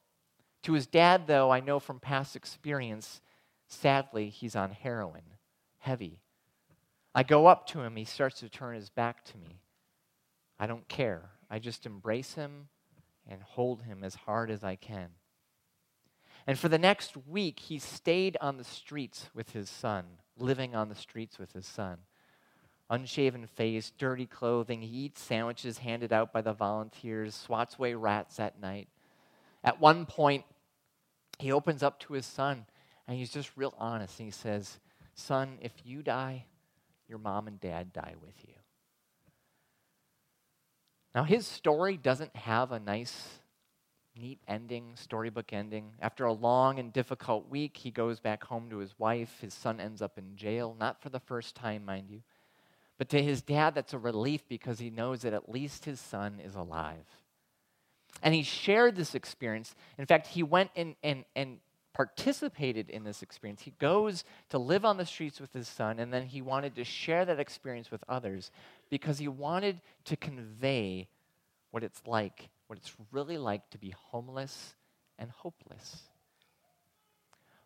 To 0.65 0.75
his 0.75 0.87
dad, 0.87 1.27
though, 1.27 1.51
I 1.51 1.61
know 1.61 1.79
from 1.79 2.01
past 2.01 2.37
experience, 2.37 3.23
sadly, 3.69 4.29
he's 4.29 4.57
on 4.57 4.73
heroin, 4.73 5.23
heavy. 5.79 6.21
I 7.15 7.23
go 7.23 7.47
up 7.47 7.67
to 7.69 7.81
him, 7.81 7.97
he 7.97 8.05
starts 8.05 8.41
to 8.41 8.49
turn 8.49 8.75
his 8.75 8.91
back 8.91 9.25
to 9.27 9.39
me. 9.39 9.61
I 10.59 10.67
don't 10.67 10.89
care. 10.89 11.31
I 11.49 11.59
just 11.59 11.87
embrace 11.87 12.35
him 12.35 12.69
and 13.29 13.43
hold 13.43 13.83
him 13.83 14.05
as 14.05 14.15
hard 14.15 14.51
as 14.51 14.63
I 14.63 14.77
can. 14.77 15.11
And 16.47 16.59
for 16.59 16.69
the 16.69 16.79
next 16.79 17.17
week, 17.27 17.59
he 17.61 17.79
stayed 17.79 18.37
on 18.41 18.59
the 18.59 18.65
streets 18.65 19.31
with 19.35 19.53
his 19.53 19.71
son, 19.71 20.05
living 20.39 20.75
on 20.75 20.89
the 20.89 20.95
streets 20.95 21.39
with 21.39 21.53
his 21.53 21.67
son. 21.67 21.99
Unshaven 22.91 23.47
face, 23.47 23.93
dirty 23.97 24.27
clothing. 24.27 24.83
He 24.83 25.07
eats 25.07 25.23
sandwiches 25.23 25.79
handed 25.79 26.13
out 26.13 26.33
by 26.33 26.43
the 26.43 26.53
volunteers, 26.53 27.35
swats 27.35 27.77
away 27.79 27.95
rats 27.95 28.39
at 28.39 28.61
night. 28.61 28.89
At 29.63 29.81
one 29.81 30.05
point, 30.05 30.45
he 31.39 31.51
opens 31.51 31.83
up 31.83 31.99
to 32.01 32.13
his 32.13 32.27
son 32.27 32.67
and 33.09 33.17
he's 33.17 33.31
just 33.31 33.51
real 33.57 33.75
honest. 33.79 34.19
And 34.21 34.27
he 34.27 34.33
says, 34.33 34.79
Son, 35.15 35.59
if 35.63 35.73
you 35.85 36.03
die, 36.03 36.45
your 37.09 37.19
mom 37.19 37.47
and 37.47 37.61
dad 37.61 37.93
die 37.93 38.15
with 38.21 38.35
you. 38.47 38.55
Now, 41.15 41.23
his 41.23 41.47
story 41.47 41.97
doesn't 41.97 42.35
have 42.35 42.73
a 42.73 42.81
nice, 42.81 43.39
neat 44.17 44.41
ending, 44.49 44.93
storybook 44.97 45.53
ending. 45.53 45.93
After 46.01 46.25
a 46.25 46.33
long 46.33 46.79
and 46.79 46.93
difficult 46.93 47.49
week, 47.49 47.77
he 47.77 47.91
goes 47.91 48.19
back 48.19 48.43
home 48.45 48.69
to 48.71 48.79
his 48.79 48.99
wife. 48.99 49.39
His 49.41 49.55
son 49.55 49.81
ends 49.81 50.03
up 50.03 50.19
in 50.19 50.37
jail, 50.37 50.77
not 50.79 51.01
for 51.01 51.11
the 51.11 51.21
first 51.21 51.55
time, 51.55 51.85
mind 51.85 52.11
you. 52.11 52.23
But 52.99 53.09
to 53.11 53.23
his 53.23 53.43
dad, 53.43 53.75
that's 53.75 53.93
a 53.93 53.99
relief 53.99 54.43
because 54.49 54.79
he 54.79 54.91
knows 54.91 55.23
that 55.23 55.35
at 55.35 55.49
least 55.49 55.85
his 55.85 56.01
son 56.01 56.41
is 56.45 56.55
alive. 56.55 57.07
And 58.23 58.35
he 58.35 58.43
shared 58.43 58.97
this 58.97 59.15
experience. 59.15 59.75
In 59.99 60.07
fact, 60.07 60.29
he 60.29 60.43
went 60.43 60.71
and, 60.77 60.95
and, 61.03 61.25
and 61.37 61.59
participated 61.95 62.91
in 62.91 63.05
this 63.05 63.23
experience. 63.23 63.63
He 63.63 63.73
goes 63.79 64.25
to 64.51 64.59
live 64.59 64.85
on 64.85 64.99
the 64.99 65.07
streets 65.07 65.41
with 65.41 65.53
his 65.53 65.69
son, 65.69 65.99
and 65.99 66.13
then 66.13 66.25
he 66.25 66.43
wanted 66.43 66.75
to 66.75 66.85
share 66.85 67.25
that 67.25 67.41
experience 67.41 67.91
with 67.91 68.05
others 68.09 68.51
because 68.91 69.19
he 69.19 69.29
wanted 69.29 69.81
to 70.05 70.17
convey 70.17 71.09
what 71.71 71.83
it's 71.85 72.03
like, 72.07 72.51
what 72.67 72.79
it's 72.79 72.93
really 73.13 73.39
like 73.39 73.71
to 73.71 73.79
be 73.79 73.95
homeless 74.11 74.75
and 75.19 75.31
hopeless. 75.31 76.03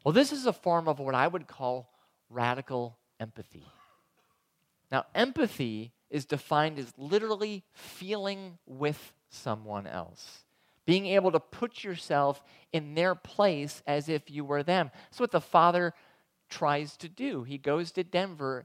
Well, 0.04 0.12
this 0.12 0.30
is 0.30 0.46
a 0.46 0.52
form 0.52 0.88
of 0.88 1.00
what 1.00 1.14
I 1.14 1.26
would 1.26 1.48
call 1.48 1.90
radical 2.30 2.98
empathy. 3.18 3.66
Now, 4.92 5.04
empathy 5.14 5.92
is 6.10 6.24
defined 6.24 6.78
as 6.78 6.92
literally 6.96 7.64
feeling 7.72 8.58
with 8.66 9.12
someone 9.30 9.86
else 9.86 10.44
being 10.88 11.04
able 11.04 11.30
to 11.30 11.38
put 11.38 11.84
yourself 11.84 12.42
in 12.72 12.94
their 12.94 13.14
place 13.14 13.82
as 13.86 14.08
if 14.08 14.30
you 14.30 14.42
were 14.42 14.62
them. 14.62 14.90
That's 15.04 15.20
what 15.20 15.32
the 15.32 15.38
father 15.38 15.92
tries 16.48 16.96
to 16.96 17.10
do. 17.10 17.42
He 17.42 17.58
goes 17.58 17.92
to 17.92 18.02
Denver 18.02 18.64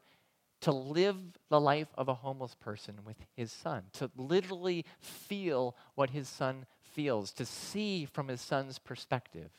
to 0.62 0.72
live 0.72 1.18
the 1.50 1.60
life 1.60 1.90
of 1.96 2.08
a 2.08 2.14
homeless 2.14 2.56
person 2.56 3.00
with 3.06 3.18
his 3.36 3.52
son, 3.52 3.84
to 3.92 4.10
literally 4.16 4.86
feel 5.02 5.76
what 5.96 6.12
his 6.12 6.30
son 6.30 6.66
feels, 6.94 7.34
to 7.34 7.46
see 7.46 8.06
from 8.06 8.30
his 8.30 8.40
son's 8.40 8.80
perspective. 8.80 9.52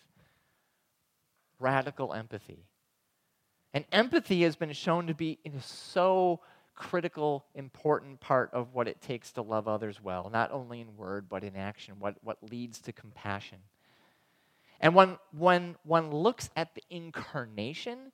Radical 1.61 2.15
empathy. 2.15 2.65
And 3.75 3.85
empathy 3.93 4.41
has 4.45 4.57
been 4.57 4.73
shown 4.73 5.07
to 5.09 5.15
be 5.15 5.39
so 5.61 6.41
critical, 6.75 7.45
important 7.55 8.21
part 8.21 8.51
of 8.53 8.75
what 8.75 8.89
it 8.89 9.01
takes 9.01 9.33
to 9.33 9.43
love 9.43 9.69
others 9.69 10.03
well, 10.03 10.31
not 10.33 10.53
only 10.53 10.81
in 10.81 10.97
word, 10.97 11.29
but 11.29 11.45
in 11.45 11.57
action, 11.57 11.95
what, 11.99 12.17
what 12.23 12.39
leads 12.51 12.81
to 12.81 12.93
compassion. 12.93 13.59
And 14.81 14.95
when, 14.95 15.19
when 15.37 15.77
one 15.85 16.11
looks 16.11 16.51
at 16.57 16.75
the 16.75 16.83
incarnation, 16.91 18.13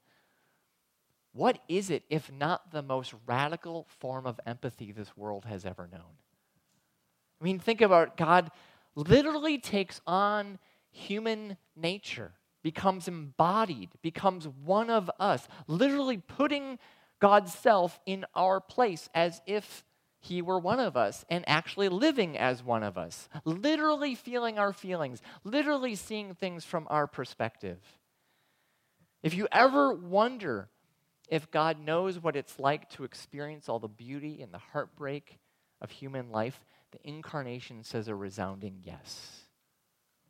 what 1.32 1.58
is 1.68 1.90
it 1.90 2.04
if 2.10 2.30
not 2.30 2.70
the 2.70 2.82
most 2.82 3.14
radical 3.26 3.86
form 3.98 4.26
of 4.26 4.38
empathy 4.46 4.92
this 4.92 5.16
world 5.16 5.44
has 5.44 5.64
ever 5.64 5.88
known? 5.90 6.18
I 7.40 7.44
mean, 7.44 7.58
think 7.58 7.80
about 7.80 8.16
God 8.16 8.50
literally 8.94 9.58
takes 9.58 10.00
on 10.06 10.58
human 10.90 11.56
nature, 11.76 12.32
becomes 12.62 13.08
embodied, 13.08 13.90
becomes 14.02 14.46
one 14.46 14.90
of 14.90 15.10
us, 15.18 15.48
literally 15.66 16.18
putting 16.18 16.78
God's 17.20 17.52
self 17.54 18.00
in 18.06 18.24
our 18.34 18.60
place 18.60 19.08
as 19.14 19.40
if 19.46 19.84
he 20.20 20.42
were 20.42 20.58
one 20.58 20.80
of 20.80 20.96
us 20.96 21.24
and 21.30 21.44
actually 21.46 21.88
living 21.88 22.36
as 22.36 22.62
one 22.62 22.82
of 22.82 22.98
us, 22.98 23.28
literally 23.44 24.14
feeling 24.14 24.58
our 24.58 24.72
feelings, 24.72 25.22
literally 25.44 25.94
seeing 25.94 26.34
things 26.34 26.64
from 26.64 26.86
our 26.90 27.06
perspective. 27.06 27.78
If 29.22 29.34
you 29.34 29.48
ever 29.52 29.94
wonder 29.94 30.68
if 31.28 31.50
God 31.50 31.78
knows 31.78 32.18
what 32.18 32.36
it's 32.36 32.58
like 32.58 32.90
to 32.90 33.04
experience 33.04 33.68
all 33.68 33.78
the 33.78 33.88
beauty 33.88 34.42
and 34.42 34.52
the 34.52 34.58
heartbreak 34.58 35.38
of 35.80 35.90
human 35.90 36.30
life, 36.30 36.60
the 36.92 36.98
incarnation 37.08 37.84
says 37.84 38.08
a 38.08 38.14
resounding 38.14 38.80
yes. 38.82 39.44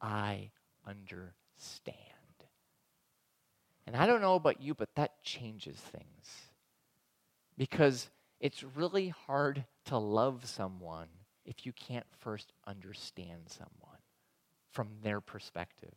I 0.01 0.51
understand. 0.87 1.97
And 3.87 3.97
I 3.97 4.07
don't 4.07 4.21
know 4.21 4.35
about 4.35 4.61
you, 4.61 4.75
but 4.75 4.95
that 4.95 5.23
changes 5.23 5.77
things 5.77 6.50
because 7.61 8.09
it's 8.41 8.65
really 8.75 9.11
hard 9.11 9.67
to 9.85 9.99
love 9.99 10.47
someone 10.47 11.09
if 11.45 11.67
you 11.67 11.73
can't 11.75 12.07
first 12.21 12.55
understand 12.67 13.43
someone 13.49 13.99
from 14.71 14.89
their 15.03 15.21
perspective. 15.21 15.95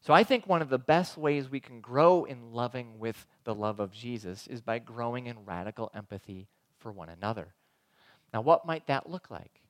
So 0.00 0.12
I 0.12 0.24
think 0.24 0.44
one 0.44 0.60
of 0.60 0.70
the 0.70 0.78
best 0.78 1.16
ways 1.16 1.48
we 1.48 1.60
can 1.60 1.80
grow 1.80 2.24
in 2.24 2.50
loving 2.50 2.98
with 2.98 3.28
the 3.44 3.54
love 3.54 3.78
of 3.78 3.92
Jesus 3.92 4.48
is 4.48 4.60
by 4.60 4.80
growing 4.80 5.28
in 5.28 5.44
radical 5.44 5.88
empathy 5.94 6.48
for 6.80 6.90
one 6.90 7.08
another. 7.08 7.54
Now, 8.34 8.40
what 8.40 8.66
might 8.66 8.88
that 8.88 9.08
look 9.08 9.30
like? 9.30 9.60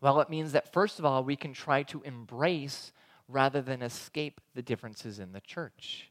Well, 0.00 0.20
it 0.20 0.28
means 0.28 0.50
that 0.52 0.72
first 0.72 0.98
of 0.98 1.04
all, 1.04 1.22
we 1.22 1.36
can 1.36 1.52
try 1.52 1.84
to 1.84 2.02
embrace 2.02 2.90
rather 3.28 3.62
than 3.62 3.80
escape 3.80 4.40
the 4.56 4.62
differences 4.62 5.20
in 5.20 5.30
the 5.30 5.40
church. 5.40 6.10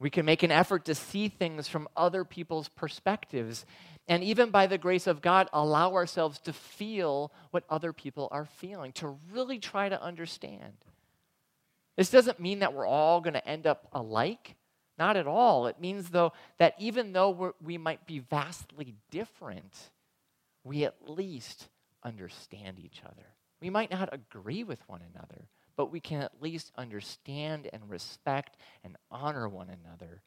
We 0.00 0.10
can 0.10 0.24
make 0.24 0.42
an 0.42 0.50
effort 0.50 0.86
to 0.86 0.94
see 0.94 1.28
things 1.28 1.68
from 1.68 1.86
other 1.96 2.24
people's 2.24 2.68
perspectives. 2.68 3.66
And 4.08 4.24
even 4.24 4.50
by 4.50 4.66
the 4.66 4.78
grace 4.78 5.06
of 5.06 5.20
God, 5.20 5.48
allow 5.52 5.92
ourselves 5.92 6.40
to 6.40 6.52
feel 6.52 7.32
what 7.50 7.64
other 7.68 7.92
people 7.92 8.26
are 8.32 8.46
feeling, 8.46 8.92
to 8.94 9.18
really 9.30 9.58
try 9.58 9.88
to 9.90 10.02
understand. 10.02 10.72
This 11.96 12.10
doesn't 12.10 12.40
mean 12.40 12.60
that 12.60 12.72
we're 12.72 12.86
all 12.86 13.20
going 13.20 13.34
to 13.34 13.46
end 13.46 13.66
up 13.66 13.88
alike. 13.92 14.56
Not 14.98 15.16
at 15.16 15.26
all. 15.26 15.66
It 15.66 15.80
means, 15.80 16.10
though, 16.10 16.32
that 16.58 16.74
even 16.78 17.12
though 17.12 17.54
we 17.62 17.78
might 17.78 18.06
be 18.06 18.18
vastly 18.18 18.94
different, 19.10 19.90
we 20.64 20.84
at 20.84 20.96
least 21.06 21.68
understand 22.02 22.78
each 22.78 23.02
other. 23.04 23.26
We 23.60 23.70
might 23.70 23.90
not 23.90 24.08
agree 24.12 24.64
with 24.64 24.80
one 24.88 25.02
another, 25.14 25.48
but 25.80 25.90
we 25.90 26.00
can 26.00 26.20
at 26.20 26.42
least 26.42 26.72
understand 26.76 27.66
and 27.72 27.88
respect 27.88 28.58
and 28.84 28.98
honor 29.10 29.48
one 29.48 29.70
another 29.70 30.20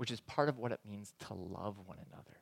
which 0.00 0.10
is 0.10 0.20
part 0.20 0.48
of 0.48 0.58
what 0.58 0.72
it 0.72 0.80
means 0.88 1.12
to 1.18 1.34
love 1.34 1.76
one 1.84 1.98
another. 2.10 2.38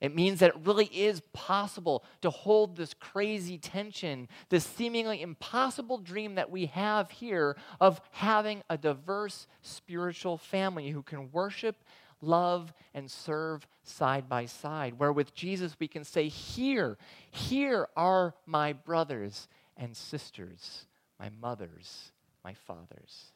It 0.00 0.12
means 0.12 0.40
that 0.40 0.50
it 0.50 0.56
really 0.64 0.86
is 0.86 1.22
possible 1.32 2.02
to 2.22 2.28
hold 2.28 2.74
this 2.74 2.92
crazy 2.92 3.56
tension, 3.56 4.26
this 4.48 4.64
seemingly 4.64 5.22
impossible 5.22 5.98
dream 5.98 6.34
that 6.34 6.50
we 6.50 6.66
have 6.66 7.12
here 7.12 7.56
of 7.80 8.00
having 8.10 8.64
a 8.68 8.76
diverse 8.76 9.46
spiritual 9.62 10.38
family 10.38 10.90
who 10.90 11.04
can 11.04 11.30
worship, 11.30 11.76
love, 12.20 12.74
and 12.94 13.08
serve 13.08 13.64
side 13.84 14.28
by 14.28 14.46
side. 14.46 14.98
Where 14.98 15.12
with 15.12 15.36
Jesus 15.36 15.76
we 15.78 15.86
can 15.86 16.02
say, 16.02 16.26
Here, 16.26 16.98
here 17.30 17.86
are 17.96 18.34
my 18.44 18.72
brothers 18.72 19.46
and 19.76 19.96
sisters, 19.96 20.85
my 21.18 21.30
mothers, 21.40 22.12
my 22.44 22.54
fathers. 22.54 23.32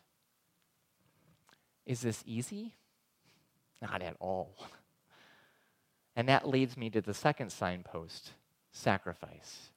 Is 1.87 2.01
this 2.01 2.23
easy? 2.27 2.75
Not 3.81 4.03
at 4.03 4.17
all. 4.21 4.55
And 6.17 6.29
that 6.29 6.47
leads 6.47 6.77
me 6.77 6.91
to 6.91 7.01
the 7.01 7.15
second 7.15 7.51
signpost, 7.51 8.33
sacrifice. 8.73 9.71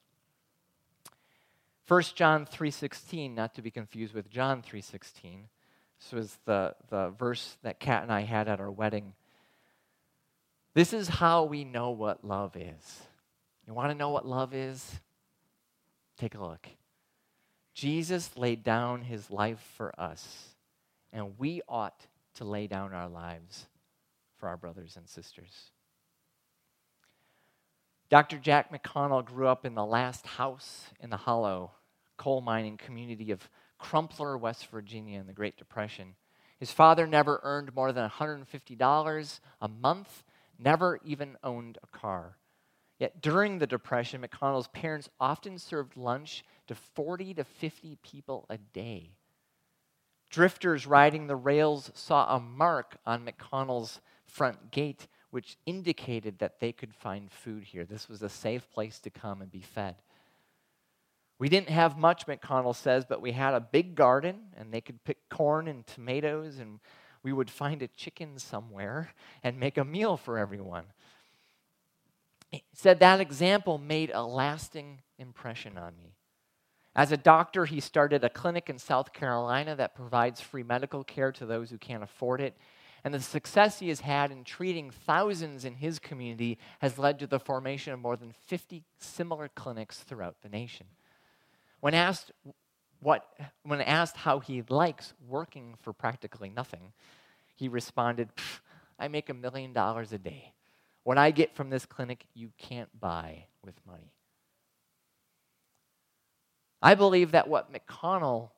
1 1.86 2.02
John 2.14 2.44
3:16, 2.44 3.34
not 3.34 3.54
to 3.54 3.62
be 3.62 3.70
confused 3.70 4.14
with 4.14 4.28
John 4.28 4.60
3:16. 4.60 5.48
This 5.98 6.12
was 6.12 6.38
the, 6.44 6.74
the 6.90 7.10
verse 7.10 7.56
that 7.62 7.78
Kat 7.78 8.02
and 8.02 8.12
I 8.12 8.22
had 8.22 8.48
at 8.48 8.60
our 8.60 8.70
wedding. 8.70 9.14
This 10.74 10.92
is 10.92 11.08
how 11.08 11.44
we 11.44 11.64
know 11.64 11.90
what 11.90 12.24
love 12.24 12.56
is. 12.56 13.02
You 13.66 13.74
want 13.74 13.90
to 13.90 13.94
know 13.94 14.10
what 14.10 14.26
love 14.26 14.52
is? 14.52 15.00
Take 16.18 16.34
a 16.34 16.42
look. 16.42 16.68
Jesus 17.74 18.36
laid 18.36 18.62
down 18.62 19.02
his 19.02 19.30
life 19.30 19.60
for 19.76 19.98
us, 20.00 20.54
and 21.12 21.38
we 21.38 21.60
ought 21.68 22.06
to 22.36 22.44
lay 22.44 22.66
down 22.66 22.92
our 22.92 23.08
lives 23.08 23.66
for 24.38 24.48
our 24.48 24.56
brothers 24.56 24.96
and 24.96 25.08
sisters. 25.08 25.70
Dr. 28.10 28.38
Jack 28.38 28.72
McConnell 28.72 29.24
grew 29.24 29.48
up 29.48 29.64
in 29.64 29.74
the 29.74 29.84
last 29.84 30.26
house 30.26 30.84
in 31.00 31.10
the 31.10 31.16
hollow 31.16 31.72
coal 32.16 32.40
mining 32.40 32.76
community 32.76 33.32
of 33.32 33.48
Crumpler, 33.78 34.38
West 34.38 34.68
Virginia 34.68 35.18
in 35.18 35.26
the 35.26 35.32
Great 35.32 35.56
Depression. 35.56 36.14
His 36.58 36.70
father 36.70 37.06
never 37.06 37.40
earned 37.42 37.74
more 37.74 37.92
than 37.92 38.08
$150 38.08 39.40
a 39.60 39.68
month, 39.68 40.22
never 40.58 41.00
even 41.04 41.36
owned 41.42 41.78
a 41.82 41.98
car. 41.98 42.36
Yet 42.98 43.20
during 43.20 43.58
the 43.58 43.66
Depression, 43.66 44.22
McConnell's 44.22 44.68
parents 44.68 45.08
often 45.18 45.58
served 45.58 45.96
lunch 45.96 46.44
to 46.68 46.74
40 46.74 47.34
to 47.34 47.44
50 47.44 47.98
people 48.02 48.46
a 48.48 48.58
day. 48.58 49.10
Drifters 50.30 50.86
riding 50.86 51.26
the 51.26 51.36
rails 51.36 51.90
saw 51.94 52.34
a 52.34 52.40
mark 52.40 52.96
on 53.06 53.26
McConnell's 53.26 54.00
front 54.26 54.70
gate 54.70 55.06
which 55.34 55.56
indicated 55.66 56.38
that 56.38 56.60
they 56.60 56.70
could 56.70 56.94
find 56.94 57.28
food 57.28 57.64
here. 57.64 57.84
This 57.84 58.08
was 58.08 58.22
a 58.22 58.28
safe 58.28 58.70
place 58.70 59.00
to 59.00 59.10
come 59.10 59.42
and 59.42 59.50
be 59.50 59.62
fed. 59.62 59.96
We 61.40 61.48
didn't 61.48 61.70
have 61.70 61.98
much, 61.98 62.28
McConnell 62.28 62.76
says, 62.76 63.04
but 63.04 63.20
we 63.20 63.32
had 63.32 63.52
a 63.52 63.58
big 63.58 63.96
garden 63.96 64.42
and 64.56 64.72
they 64.72 64.80
could 64.80 65.02
pick 65.02 65.28
corn 65.28 65.66
and 65.66 65.84
tomatoes, 65.84 66.60
and 66.60 66.78
we 67.24 67.32
would 67.32 67.50
find 67.50 67.82
a 67.82 67.88
chicken 67.88 68.38
somewhere 68.38 69.12
and 69.42 69.58
make 69.58 69.76
a 69.76 69.84
meal 69.84 70.16
for 70.16 70.38
everyone. 70.38 70.84
He 72.52 72.62
said 72.72 73.00
that 73.00 73.20
example 73.20 73.76
made 73.76 74.12
a 74.14 74.22
lasting 74.22 75.00
impression 75.18 75.76
on 75.76 75.94
me. 76.00 76.14
As 76.96 77.10
a 77.10 77.16
doctor, 77.16 77.64
he 77.64 77.80
started 77.80 78.22
a 78.22 78.28
clinic 78.28 78.70
in 78.70 78.78
South 78.78 79.12
Carolina 79.12 79.74
that 79.76 79.96
provides 79.96 80.40
free 80.40 80.62
medical 80.62 81.02
care 81.02 81.32
to 81.32 81.46
those 81.46 81.70
who 81.70 81.78
can't 81.78 82.04
afford 82.04 82.40
it. 82.40 82.56
And 83.02 83.12
the 83.12 83.20
success 83.20 83.80
he 83.80 83.88
has 83.88 84.00
had 84.00 84.30
in 84.30 84.44
treating 84.44 84.90
thousands 84.90 85.64
in 85.64 85.74
his 85.74 85.98
community 85.98 86.58
has 86.78 86.98
led 86.98 87.18
to 87.18 87.26
the 87.26 87.40
formation 87.40 87.92
of 87.92 87.98
more 87.98 88.16
than 88.16 88.32
50 88.46 88.84
similar 88.98 89.48
clinics 89.48 89.98
throughout 89.98 90.36
the 90.42 90.48
nation. 90.48 90.86
When 91.80 91.94
asked, 91.94 92.32
what, 93.00 93.26
when 93.64 93.80
asked 93.82 94.16
how 94.16 94.38
he 94.38 94.62
likes 94.68 95.12
working 95.28 95.74
for 95.82 95.92
practically 95.92 96.48
nothing, 96.48 96.92
he 97.56 97.68
responded, 97.68 98.30
I 98.98 99.08
make 99.08 99.28
a 99.28 99.34
million 99.34 99.72
dollars 99.72 100.12
a 100.12 100.18
day. 100.18 100.54
What 101.02 101.18
I 101.18 101.30
get 101.32 101.54
from 101.54 101.68
this 101.68 101.84
clinic, 101.84 102.24
you 102.32 102.50
can't 102.56 102.88
buy 102.98 103.46
with 103.62 103.74
money. 103.86 104.12
I 106.84 106.94
believe 106.94 107.30
that 107.30 107.48
what 107.48 107.72
McConnell 107.72 108.50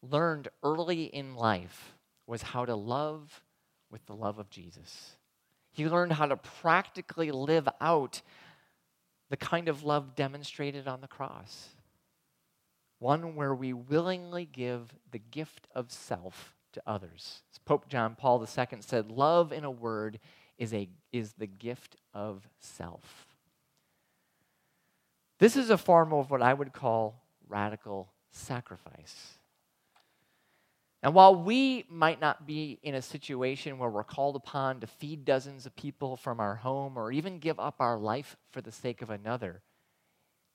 learned 0.00 0.48
early 0.62 1.04
in 1.04 1.36
life 1.36 1.92
was 2.26 2.40
how 2.40 2.64
to 2.64 2.74
love 2.74 3.42
with 3.90 4.06
the 4.06 4.14
love 4.14 4.38
of 4.38 4.48
Jesus. 4.48 5.18
He 5.70 5.86
learned 5.86 6.14
how 6.14 6.24
to 6.24 6.38
practically 6.38 7.30
live 7.30 7.68
out 7.82 8.22
the 9.28 9.36
kind 9.36 9.68
of 9.68 9.82
love 9.82 10.14
demonstrated 10.16 10.88
on 10.88 11.02
the 11.02 11.08
cross 11.08 11.68
one 13.00 13.34
where 13.34 13.54
we 13.54 13.74
willingly 13.74 14.48
give 14.50 14.94
the 15.10 15.18
gift 15.18 15.66
of 15.74 15.92
self 15.92 16.54
to 16.72 16.82
others. 16.86 17.42
As 17.52 17.58
Pope 17.58 17.86
John 17.86 18.14
Paul 18.14 18.40
II 18.40 18.78
said, 18.80 19.10
love 19.10 19.52
in 19.52 19.62
a 19.62 19.70
word 19.70 20.20
is, 20.56 20.72
a, 20.72 20.88
is 21.12 21.34
the 21.34 21.46
gift 21.46 21.96
of 22.14 22.48
self. 22.60 23.26
This 25.38 25.54
is 25.54 25.68
a 25.68 25.76
form 25.76 26.14
of 26.14 26.30
what 26.30 26.40
I 26.40 26.54
would 26.54 26.72
call 26.72 27.23
radical 27.54 28.12
sacrifice. 28.30 29.34
And 31.04 31.14
while 31.14 31.36
we 31.36 31.84
might 31.88 32.20
not 32.20 32.46
be 32.46 32.80
in 32.82 32.96
a 32.96 33.02
situation 33.02 33.78
where 33.78 33.90
we're 33.90 34.02
called 34.02 34.34
upon 34.34 34.80
to 34.80 34.88
feed 34.88 35.24
dozens 35.24 35.64
of 35.64 35.76
people 35.76 36.16
from 36.16 36.40
our 36.40 36.56
home 36.56 36.96
or 36.96 37.12
even 37.12 37.38
give 37.38 37.60
up 37.60 37.76
our 37.78 37.96
life 37.96 38.36
for 38.50 38.60
the 38.60 38.72
sake 38.72 39.02
of 39.02 39.10
another, 39.10 39.62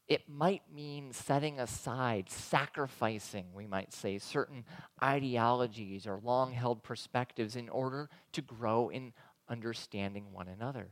it 0.10 0.28
might 0.28 0.64
mean 0.74 1.14
setting 1.14 1.60
aside, 1.60 2.30
sacrificing, 2.30 3.46
we 3.54 3.66
might 3.66 3.94
say, 3.94 4.18
certain 4.18 4.66
ideologies 5.02 6.06
or 6.06 6.20
long 6.22 6.52
held 6.52 6.84
perspectives 6.84 7.56
in 7.56 7.70
order 7.70 8.10
to 8.34 8.42
grow 8.42 8.90
in 8.90 9.14
understanding 9.48 10.34
one 10.34 10.50
another. 10.50 10.90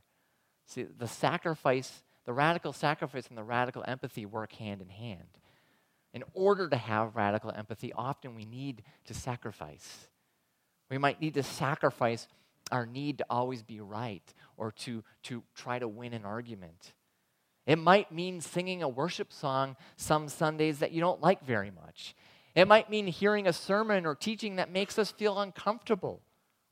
See, 0.67 0.83
the 0.83 1.07
sacrifice, 1.07 2.03
the 2.25 2.33
radical 2.33 2.71
sacrifice 2.71 3.27
and 3.27 3.37
the 3.37 3.43
radical 3.43 3.83
empathy 3.85 4.25
work 4.25 4.53
hand 4.53 4.81
in 4.81 4.89
hand. 4.89 5.39
In 6.17 6.23
order 6.33 6.67
to 6.67 6.75
have 6.75 7.15
radical 7.15 7.51
empathy, 7.51 7.93
often 7.93 8.33
we 8.33 8.43
need 8.43 8.81
to 9.05 9.13
sacrifice. 9.13 10.07
We 10.89 10.97
might 10.97 11.21
need 11.21 11.35
to 11.35 11.43
sacrifice 11.43 12.27
our 12.71 12.87
need 12.87 13.19
to 13.19 13.25
always 13.29 13.61
be 13.61 13.81
right 13.81 14.23
or 14.57 14.71
to, 14.71 15.03
to 15.25 15.43
try 15.53 15.77
to 15.77 15.87
win 15.87 16.13
an 16.13 16.25
argument. 16.25 16.93
It 17.67 17.75
might 17.77 18.11
mean 18.11 18.41
singing 18.41 18.81
a 18.81 18.89
worship 18.89 19.31
song 19.31 19.75
some 19.95 20.27
Sundays 20.27 20.79
that 20.79 20.91
you 20.91 21.01
don't 21.01 21.21
like 21.21 21.45
very 21.45 21.69
much. 21.69 22.15
It 22.55 22.67
might 22.67 22.89
mean 22.89 23.05
hearing 23.05 23.45
a 23.45 23.53
sermon 23.53 24.07
or 24.07 24.15
teaching 24.15 24.55
that 24.55 24.71
makes 24.71 24.97
us 24.97 25.11
feel 25.11 25.39
uncomfortable 25.39 26.23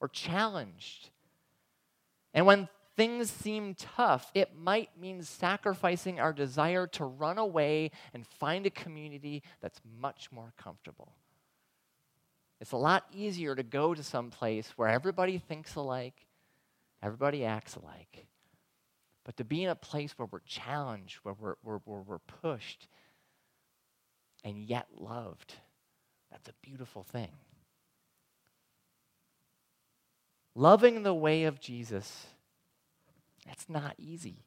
or 0.02 0.08
challenged. 0.08 1.12
And 2.34 2.48
when 2.48 2.68
things 2.96 3.30
seem 3.30 3.76
tough, 3.76 4.32
it 4.34 4.58
might 4.58 4.90
mean 5.00 5.22
sacrificing 5.22 6.20
our 6.20 6.34
desire 6.34 6.88
to 6.88 7.06
run 7.06 7.38
away 7.38 7.92
and 8.14 8.26
find 8.26 8.66
a 8.66 8.70
community 8.70 9.44
that's 9.62 9.82
much 10.00 10.32
more 10.32 10.54
comfortable. 10.58 11.14
It's 12.62 12.72
a 12.72 12.78
lot 12.78 13.06
easier 13.14 13.54
to 13.56 13.64
go 13.64 13.94
to 13.94 14.04
some 14.04 14.30
place 14.30 14.72
where 14.76 14.88
everybody 14.88 15.38
thinks 15.38 15.76
alike, 15.76 16.26
everybody 17.04 17.44
acts 17.44 17.76
alike. 17.76 18.28
But 19.26 19.38
to 19.38 19.44
be 19.44 19.64
in 19.64 19.70
a 19.70 19.76
place 19.76 20.14
where 20.18 20.28
we're 20.32 20.40
challenged, 20.40 21.18
where 21.24 21.36
we're, 21.38 21.56
where, 21.64 21.82
where 21.86 22.02
we're 22.02 22.20
pushed, 22.20 22.88
and 24.44 24.64
yet 24.64 24.88
loved, 24.96 25.56
that's 26.32 26.48
a 26.48 26.54
beautiful 26.62 27.04
thing. 27.04 27.32
Loving 30.54 31.04
the 31.04 31.14
way 31.14 31.44
of 31.44 31.60
Jesus 31.60 32.28
that's 33.46 33.70
not 33.70 33.96
easy. 33.98 34.46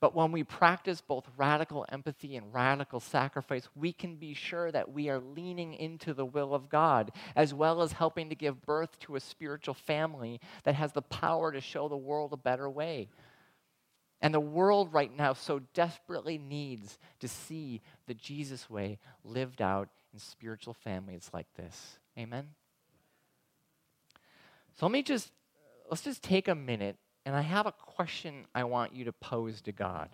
But 0.00 0.14
when 0.14 0.32
we 0.32 0.44
practice 0.44 1.02
both 1.02 1.28
radical 1.36 1.84
empathy 1.90 2.36
and 2.36 2.54
radical 2.54 3.00
sacrifice, 3.00 3.68
we 3.74 3.92
can 3.92 4.16
be 4.16 4.32
sure 4.32 4.72
that 4.72 4.90
we 4.90 5.10
are 5.10 5.20
leaning 5.20 5.74
into 5.74 6.14
the 6.14 6.24
will 6.24 6.54
of 6.54 6.70
God, 6.70 7.12
as 7.36 7.52
well 7.52 7.82
as 7.82 7.92
helping 7.92 8.30
to 8.30 8.34
give 8.34 8.62
birth 8.62 8.98
to 9.00 9.16
a 9.16 9.20
spiritual 9.20 9.74
family 9.74 10.40
that 10.64 10.74
has 10.74 10.92
the 10.92 11.02
power 11.02 11.52
to 11.52 11.60
show 11.60 11.88
the 11.88 11.96
world 11.98 12.32
a 12.32 12.38
better 12.38 12.68
way. 12.68 13.10
And 14.22 14.32
the 14.32 14.40
world 14.40 14.92
right 14.92 15.14
now 15.14 15.34
so 15.34 15.60
desperately 15.74 16.38
needs 16.38 16.98
to 17.20 17.28
see 17.28 17.82
the 18.06 18.14
Jesus 18.14 18.70
way 18.70 18.98
lived 19.22 19.60
out 19.60 19.90
in 20.14 20.18
spiritual 20.18 20.74
families 20.74 21.30
like 21.32 21.46
this. 21.56 21.98
Amen? 22.18 22.48
So 24.76 24.86
let 24.86 24.92
me 24.92 25.02
just, 25.02 25.30
let's 25.90 26.02
just 26.02 26.22
take 26.22 26.48
a 26.48 26.54
minute 26.54 26.96
and 27.24 27.36
I 27.36 27.42
have 27.42 27.66
a 27.66 27.72
question 27.72 28.46
I 28.54 28.64
want 28.64 28.94
you 28.94 29.04
to 29.04 29.12
pose 29.12 29.60
to 29.62 29.72
God. 29.72 30.08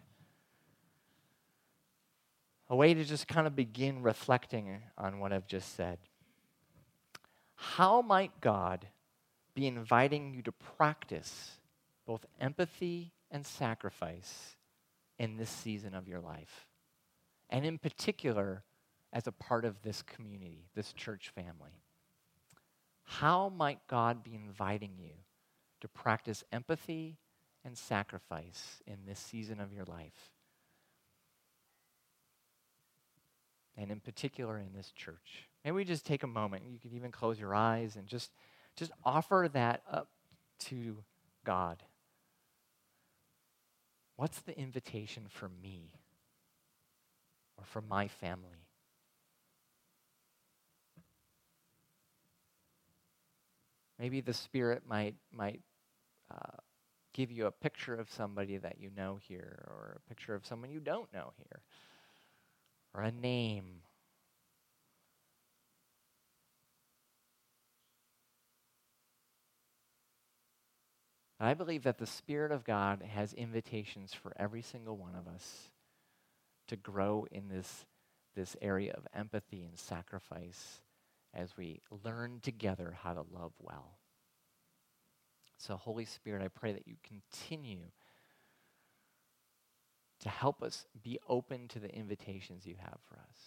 A 2.68 2.76
way 2.76 2.94
to 2.94 3.04
just 3.04 3.28
kind 3.28 3.46
of 3.46 3.54
begin 3.54 4.02
reflecting 4.02 4.82
on 4.98 5.20
what 5.20 5.32
I've 5.32 5.46
just 5.46 5.76
said. 5.76 5.98
How 7.54 8.02
might 8.02 8.40
God 8.40 8.88
be 9.54 9.66
inviting 9.66 10.34
you 10.34 10.42
to 10.42 10.52
practice 10.52 11.52
both 12.06 12.24
empathy 12.40 13.12
and 13.30 13.44
sacrifice 13.44 14.56
in 15.18 15.36
this 15.36 15.50
season 15.50 15.94
of 15.94 16.06
your 16.06 16.20
life. 16.20 16.68
And 17.50 17.64
in 17.64 17.78
particular, 17.78 18.64
as 19.12 19.26
a 19.26 19.32
part 19.32 19.64
of 19.64 19.82
this 19.82 20.02
community, 20.02 20.66
this 20.74 20.92
church 20.92 21.32
family. 21.34 21.82
How 23.02 23.48
might 23.48 23.86
God 23.88 24.22
be 24.22 24.34
inviting 24.34 24.92
you 24.98 25.12
to 25.80 25.88
practice 25.88 26.44
empathy 26.52 27.18
and 27.64 27.76
sacrifice 27.76 28.82
in 28.86 28.98
this 29.06 29.18
season 29.18 29.60
of 29.60 29.72
your 29.72 29.84
life? 29.84 30.30
And 33.76 33.90
in 33.90 34.00
particular 34.00 34.58
in 34.58 34.72
this 34.74 34.90
church. 34.92 35.48
Maybe 35.64 35.74
we 35.74 35.84
just 35.84 36.06
take 36.06 36.22
a 36.22 36.28
moment. 36.28 36.64
You 36.70 36.78
could 36.78 36.94
even 36.94 37.10
close 37.10 37.38
your 37.38 37.54
eyes 37.54 37.96
and 37.96 38.06
just, 38.06 38.30
just 38.76 38.92
offer 39.04 39.48
that 39.52 39.82
up 39.90 40.08
to 40.60 40.98
God. 41.44 41.82
What's 44.16 44.40
the 44.40 44.58
invitation 44.58 45.24
for 45.28 45.50
me 45.62 45.92
or 47.58 47.64
for 47.64 47.82
my 47.82 48.08
family? 48.08 48.65
Maybe 53.98 54.20
the 54.20 54.34
Spirit 54.34 54.82
might, 54.86 55.14
might 55.32 55.60
uh, 56.30 56.58
give 57.14 57.32
you 57.32 57.46
a 57.46 57.50
picture 57.50 57.94
of 57.94 58.10
somebody 58.10 58.58
that 58.58 58.78
you 58.78 58.90
know 58.94 59.18
here, 59.26 59.64
or 59.68 59.96
a 59.96 60.08
picture 60.08 60.34
of 60.34 60.44
someone 60.44 60.70
you 60.70 60.80
don't 60.80 61.12
know 61.12 61.32
here, 61.38 61.62
or 62.94 63.02
a 63.02 63.12
name. 63.12 63.82
I 71.38 71.54
believe 71.54 71.82
that 71.84 71.98
the 71.98 72.06
Spirit 72.06 72.50
of 72.50 72.64
God 72.64 73.02
has 73.02 73.34
invitations 73.34 74.14
for 74.14 74.32
every 74.36 74.62
single 74.62 74.96
one 74.96 75.14
of 75.14 75.26
us 75.26 75.70
to 76.68 76.76
grow 76.76 77.26
in 77.30 77.48
this, 77.48 77.84
this 78.34 78.56
area 78.62 78.92
of 78.94 79.06
empathy 79.14 79.62
and 79.64 79.78
sacrifice 79.78 80.80
as 81.36 81.56
we 81.56 81.80
learn 82.04 82.40
together 82.42 82.96
how 83.02 83.12
to 83.12 83.24
love 83.30 83.52
well. 83.60 83.98
So, 85.58 85.76
Holy 85.76 86.06
Spirit, 86.06 86.42
I 86.42 86.48
pray 86.48 86.72
that 86.72 86.88
you 86.88 86.96
continue 87.04 87.90
to 90.20 90.28
help 90.28 90.62
us 90.62 90.86
be 91.02 91.18
open 91.28 91.68
to 91.68 91.78
the 91.78 91.94
invitations 91.94 92.66
you 92.66 92.74
have 92.78 92.98
for 93.08 93.16
us. 93.16 93.38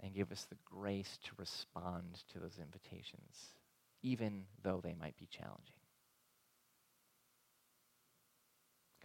And 0.00 0.14
give 0.14 0.30
us 0.30 0.46
the 0.48 0.58
grace 0.64 1.18
to 1.24 1.30
respond 1.38 2.22
to 2.32 2.38
those 2.38 2.58
invitations, 2.60 3.54
even 4.02 4.44
though 4.62 4.80
they 4.82 4.94
might 4.94 5.16
be 5.16 5.26
challenging. 5.26 5.80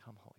Come, 0.04 0.16
Spirit. 0.26 0.31